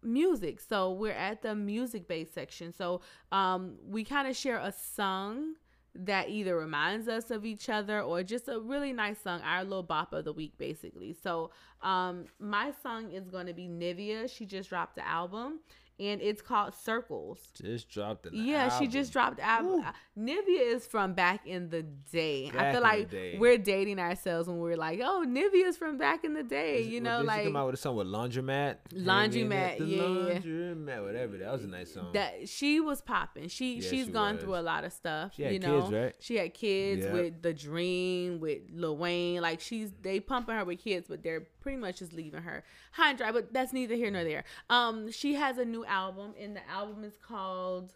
[0.04, 0.60] music.
[0.60, 2.74] So we're at the music based section.
[2.74, 3.02] So
[3.32, 5.56] um we kind of share a song
[5.96, 9.84] that either reminds us of each other or just a really nice song, our little
[9.84, 11.14] bop of the week basically.
[11.14, 11.52] So
[11.82, 14.30] um my song is going to be Nivea.
[14.30, 15.60] She just dropped the album
[16.04, 17.40] and it's called Circles.
[17.62, 18.34] Just dropped it.
[18.34, 19.82] Yeah, she just dropped album.
[19.82, 19.86] Woo.
[20.26, 22.52] Nivea is from back in the day.
[22.58, 26.44] I feel like we're dating ourselves when we're like, oh, Nivea's from back in the
[26.44, 26.82] day.
[26.82, 28.78] Is- you know, did she like come out with a song with Laundromat.
[28.94, 30.02] Laundromat, yeah.
[30.04, 31.38] Laundromat, whatever.
[31.38, 32.10] That was a nice song.
[32.14, 33.48] that she was popping.
[33.50, 34.44] She Yeah, she's she gone was.
[34.44, 35.34] through a lot of stuff.
[35.36, 36.16] She had you know, kids, right?
[36.20, 37.14] She had kids Yep.
[37.14, 39.42] with the Dream, with Lil Wayne.
[39.42, 43.10] Like she's they pumping her with kids, but they're pretty much just leaving her high
[43.10, 43.32] and dry.
[43.32, 44.44] But that's neither here nor there.
[44.70, 47.94] Um, she has a new album, and the album is called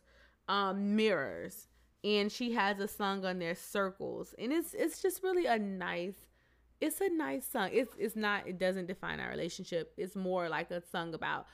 [0.47, 1.67] um Mirrors,
[2.03, 6.15] and she has a song on there, Circles, and it's it's just really a nice.
[6.79, 7.69] It's a nice song.
[7.73, 8.47] It's it's not.
[8.47, 9.93] It doesn't define our relationship.
[9.97, 11.47] It's more like a song about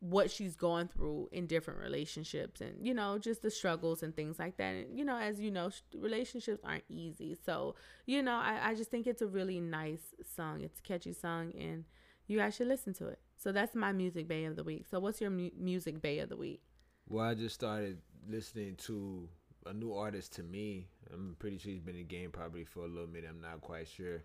[0.00, 4.38] what she's going through in different relationships and you know just the struggles and things
[4.38, 7.74] like that and you know as you know relationships aren't easy so
[8.04, 11.52] you know I, I just think it's a really nice song it's a catchy song
[11.58, 11.84] and
[12.26, 14.98] you guys should listen to it so that's my music bay of the week so
[14.98, 16.60] what's your mu- music bay of the week
[17.08, 19.28] Well, I just started listening to
[19.66, 20.88] a new artist to me.
[21.12, 23.30] I'm pretty sure he's been in the game probably for a little minute.
[23.30, 24.22] I'm not quite sure.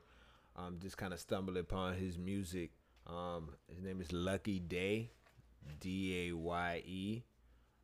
[0.56, 2.72] Um, just kind of stumbled upon his music.
[3.08, 5.12] Um, his name is Lucky Daye,
[5.80, 7.24] D A Y E.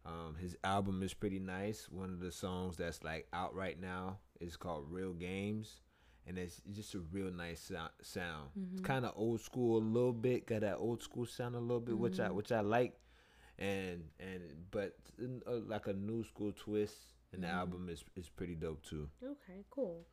[0.06, 1.88] Um, his album is pretty nice.
[1.92, 5.82] One of the songs that's like out right now is called Real Games,
[6.28, 7.92] and it's just a real nice sound.
[8.02, 8.50] sound.
[8.58, 8.78] Mm-hmm.
[8.78, 11.80] It's kind of old school a little bit, got that old school sound a little
[11.80, 12.36] bit, which I Mm-hmm.
[12.36, 12.94] which I like,
[13.60, 16.96] and and but uh, like a new school twist.
[17.34, 17.52] And Mm-hmm.
[17.52, 19.10] the album is is pretty dope too.
[19.24, 20.06] Okay, cool.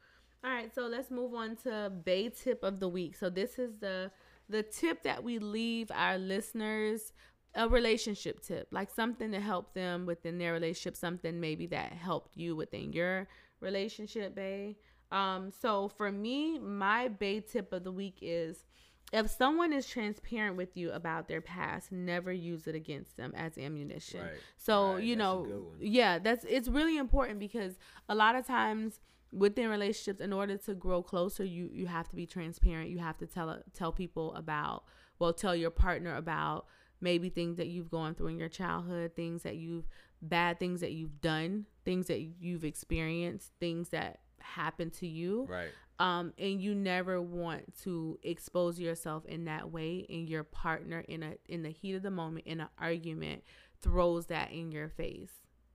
[0.43, 3.17] All right, so let's move on to Bay tip of the week.
[3.17, 4.11] So this is the
[4.49, 7.13] the tip that we leave our listeners
[7.57, 12.37] a relationship tip, like something to help them within their relationship, something maybe that helped
[12.37, 13.29] you within your
[13.61, 14.77] relationship, Bay.
[15.11, 18.65] Um, so for me, my Bay tip of the week is
[19.13, 23.57] if someone is transparent with you about their past, never use it against them as
[23.57, 24.23] ammunition.
[24.23, 24.31] Right.
[24.57, 27.75] So, Right, you know, yeah, that's it's really important because
[28.09, 29.01] a lot of times
[29.33, 32.91] within relationships in order to grow closer, you you have to be transparent.
[32.91, 34.85] You have to tell tell people about,
[35.19, 36.67] well, tell your partner about
[37.01, 39.87] maybe things that you've gone through in your childhood, things that you've
[40.23, 45.71] bad things that you've done, things that you've experienced, things that happened to you Right.
[45.99, 51.23] um and you never want to expose yourself in that way and your partner in
[51.23, 53.43] a in the heat of the moment in an argument
[53.81, 55.33] throws that in your face.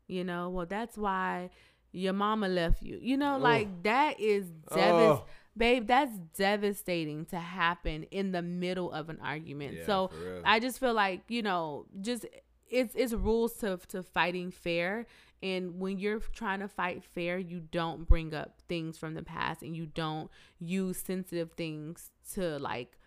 [0.07, 0.49] You know?
[0.49, 1.49] Well that's why
[1.91, 2.97] your mama left you.
[3.01, 5.21] You know like that is devastating.
[5.57, 9.77] Babe that's devastating to happen in the middle of an argument.
[9.77, 10.11] Yeah, so
[10.45, 12.25] i just feel like you know just
[12.69, 15.05] it's it's rules to to fighting fair
[15.41, 19.61] and when you're trying to fight fair you don't bring up things from the past
[19.61, 20.29] and you don't
[20.59, 22.97] use sensitive things to like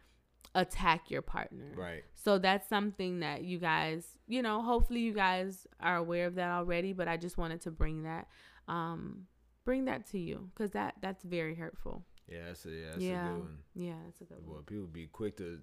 [0.55, 2.05] attack your partner Right.
[2.15, 6.51] so that's something that you guys you know hopefully you guys are aware of that
[6.51, 8.29] already but i just wanted to bring that
[8.69, 9.27] um
[9.65, 13.25] bring that to you because that that's very hurtful Yeah, that's a yeah, that's yeah
[13.25, 13.59] a good one.
[13.75, 15.61] yeah that's a good one people be quick to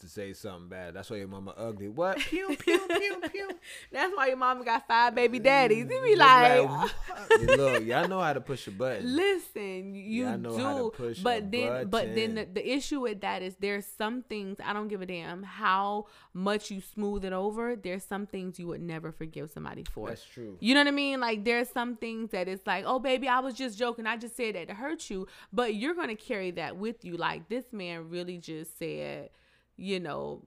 [0.00, 0.94] to say something bad.
[0.94, 1.88] That's why your mama ugly.
[1.88, 2.18] What?
[2.18, 3.50] Pew pew pew pew.
[3.92, 6.94] that's why your mama got five baby daddies you be like what?
[7.40, 9.16] look, y'all know how to push a button.
[9.16, 13.56] Listen, you I know do, but then, but then the, the issue with that is
[13.60, 17.76] there's some things I don't give a damn how much you smooth it over.
[17.76, 20.08] There's some things you would never forgive somebody for.
[20.08, 20.56] That's true.
[20.60, 21.20] You know what I mean?
[21.20, 24.06] Like there's some things that it's like, oh baby, I was just joking.
[24.06, 27.16] I just said that to hurt you, but you're gonna carry that with you.
[27.16, 29.30] Like this man really just said,
[29.76, 30.42] you know,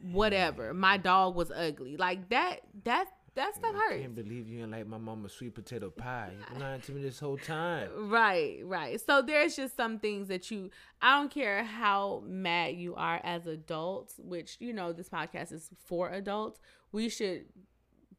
[0.00, 0.74] whatever.
[0.74, 1.96] My dog was ugly.
[1.96, 2.60] Like that.
[2.84, 3.94] That that stuff hurts.
[3.94, 6.32] I can't believe you ain't like my mama's sweet potato pie.
[6.38, 8.10] You've been lying to me this whole time.
[8.10, 9.00] Right, right.
[9.00, 10.70] So there's just some things that you
[11.00, 15.70] I don't care how mad you are as adults, which you know this podcast is
[15.86, 16.60] for adults.
[16.92, 17.46] We should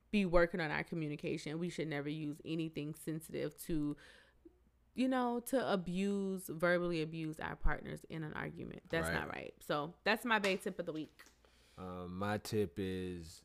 [0.10, 1.60] be working on our communication.
[1.60, 3.96] We should never use anything sensitive to
[4.96, 8.82] you know, to abuse, verbally abuse our partners in an argument.
[8.90, 9.14] That's Right.
[9.16, 9.54] not right.
[9.60, 11.24] So that's my bay tip of the week.
[11.78, 13.42] Um, my tip is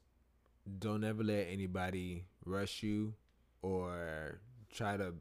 [0.79, 3.15] don't ever let anybody rush you
[3.63, 4.41] or
[4.71, 5.15] try to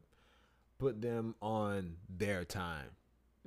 [0.78, 2.90] put them on their time.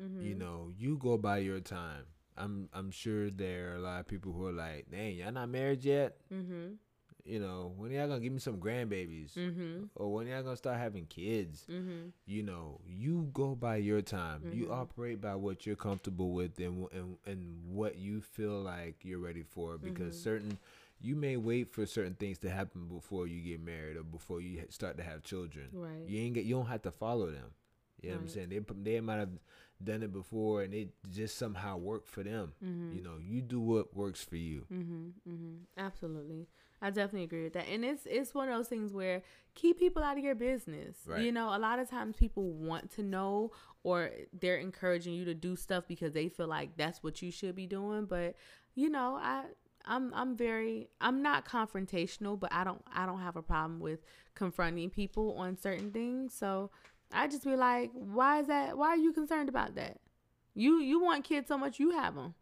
[0.02, 0.22] Mm-hmm.
[0.26, 2.06] You know, you go by your time.
[2.38, 5.50] I'm I'm sure there are a lot of people who are like, "Dang, y'all not
[5.50, 6.78] married yet." Mhm.
[7.26, 9.90] You know, when y'all gonna give me some grandbabies, Mhm.
[9.96, 11.66] or when y'all gonna start having kids?
[11.70, 12.12] Mhm.
[12.26, 14.44] You know, you go by your time.
[14.52, 14.72] You Mhm.
[14.72, 19.44] operate by what you're comfortable with and and and what you feel like you're ready
[19.44, 19.78] for.
[19.78, 20.20] Because Mhm.
[20.24, 20.58] certain,
[21.00, 24.64] you may wait for certain things to happen before you get married or before you
[24.70, 25.70] start to have children.
[25.72, 26.08] Right.
[26.08, 27.54] You ain't get, you don't have to follow them.
[28.02, 28.50] You know what I'm saying?
[28.50, 29.38] They they might have
[29.84, 32.54] done it before and it just somehow worked for them.
[32.64, 32.96] Mhm.
[32.96, 34.66] You know, you do what works for you.
[34.72, 35.14] Mhm.
[35.28, 35.58] Mhm.
[35.78, 36.48] Absolutely.
[36.82, 37.68] I definitely agree with that.
[37.68, 39.22] And it's it's one of those things where
[39.54, 40.98] keep people out of your business.
[41.06, 41.22] Right.
[41.22, 43.52] You know, a lot of times people want to know
[43.84, 47.56] or they're encouraging you to do stuff because they feel like that's what you should
[47.56, 48.36] be doing, but
[48.76, 49.44] you know, I
[49.86, 54.00] I'm I'm very I'm not confrontational, but I don't I don't have a problem with
[54.36, 56.34] confronting people on certain things.
[56.34, 56.72] So
[57.14, 58.78] I just be like, why is that?
[58.78, 60.00] Why are you concerned about that?
[60.54, 62.34] You you want kids so much, you have them.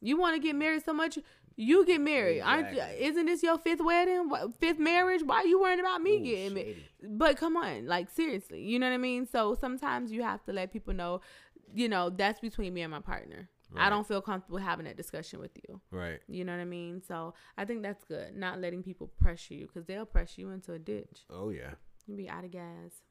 [0.00, 1.18] You want to get married so much,
[1.56, 2.42] you get married.
[2.42, 3.04] Aren't Exactly.
[3.04, 4.30] isn't this your fifth wedding,
[4.60, 5.22] fifth marriage?
[5.24, 6.84] Why are you worrying about me Ooh, getting married?
[7.02, 9.26] But come on, like seriously, you know what I mean?
[9.26, 11.20] So sometimes you have to let people know,
[11.74, 13.48] you know, that's between me and my partner.
[13.74, 15.80] I don't feel comfortable having that discussion with you.
[15.90, 16.20] Right.
[16.28, 17.02] You know what I mean?
[17.06, 18.34] So I think that's good.
[18.34, 21.24] Not letting people pressure you because they'll press you into a ditch.
[21.30, 21.72] Oh yeah.
[22.06, 23.02] You'll be out of gas.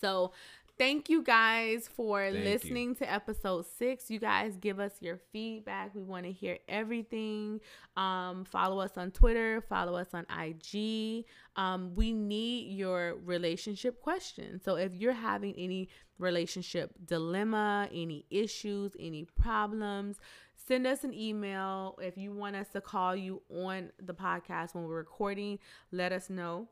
[0.00, 0.32] So
[0.78, 2.44] thank you guys for Thank you.
[2.44, 4.10] listening to episode six.
[4.10, 5.94] You guys give us your feedback.
[5.94, 7.60] We want to hear everything.
[7.96, 11.24] Um, follow us on Twitter, follow us on IG.
[11.56, 14.62] Um, we need your relationship questions.
[14.64, 20.18] So if you're having any relationship dilemma, any issues, any problems,
[20.66, 24.84] send us an email if you want us to call you on the podcast when
[24.84, 25.58] we're recording.
[25.92, 26.68] Let us know,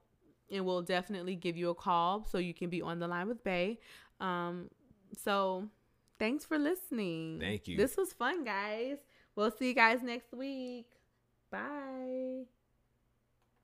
[0.55, 3.43] and we'll definitely give you a call so you can be on the line with
[3.43, 3.81] Bay.
[4.21, 4.71] Um,
[5.17, 5.69] so
[6.19, 7.41] thanks for listening.
[7.41, 7.77] Thank you.
[7.77, 8.99] This was fun, guys.
[9.37, 10.87] We'll see you guys next week.
[11.51, 12.45] Bye.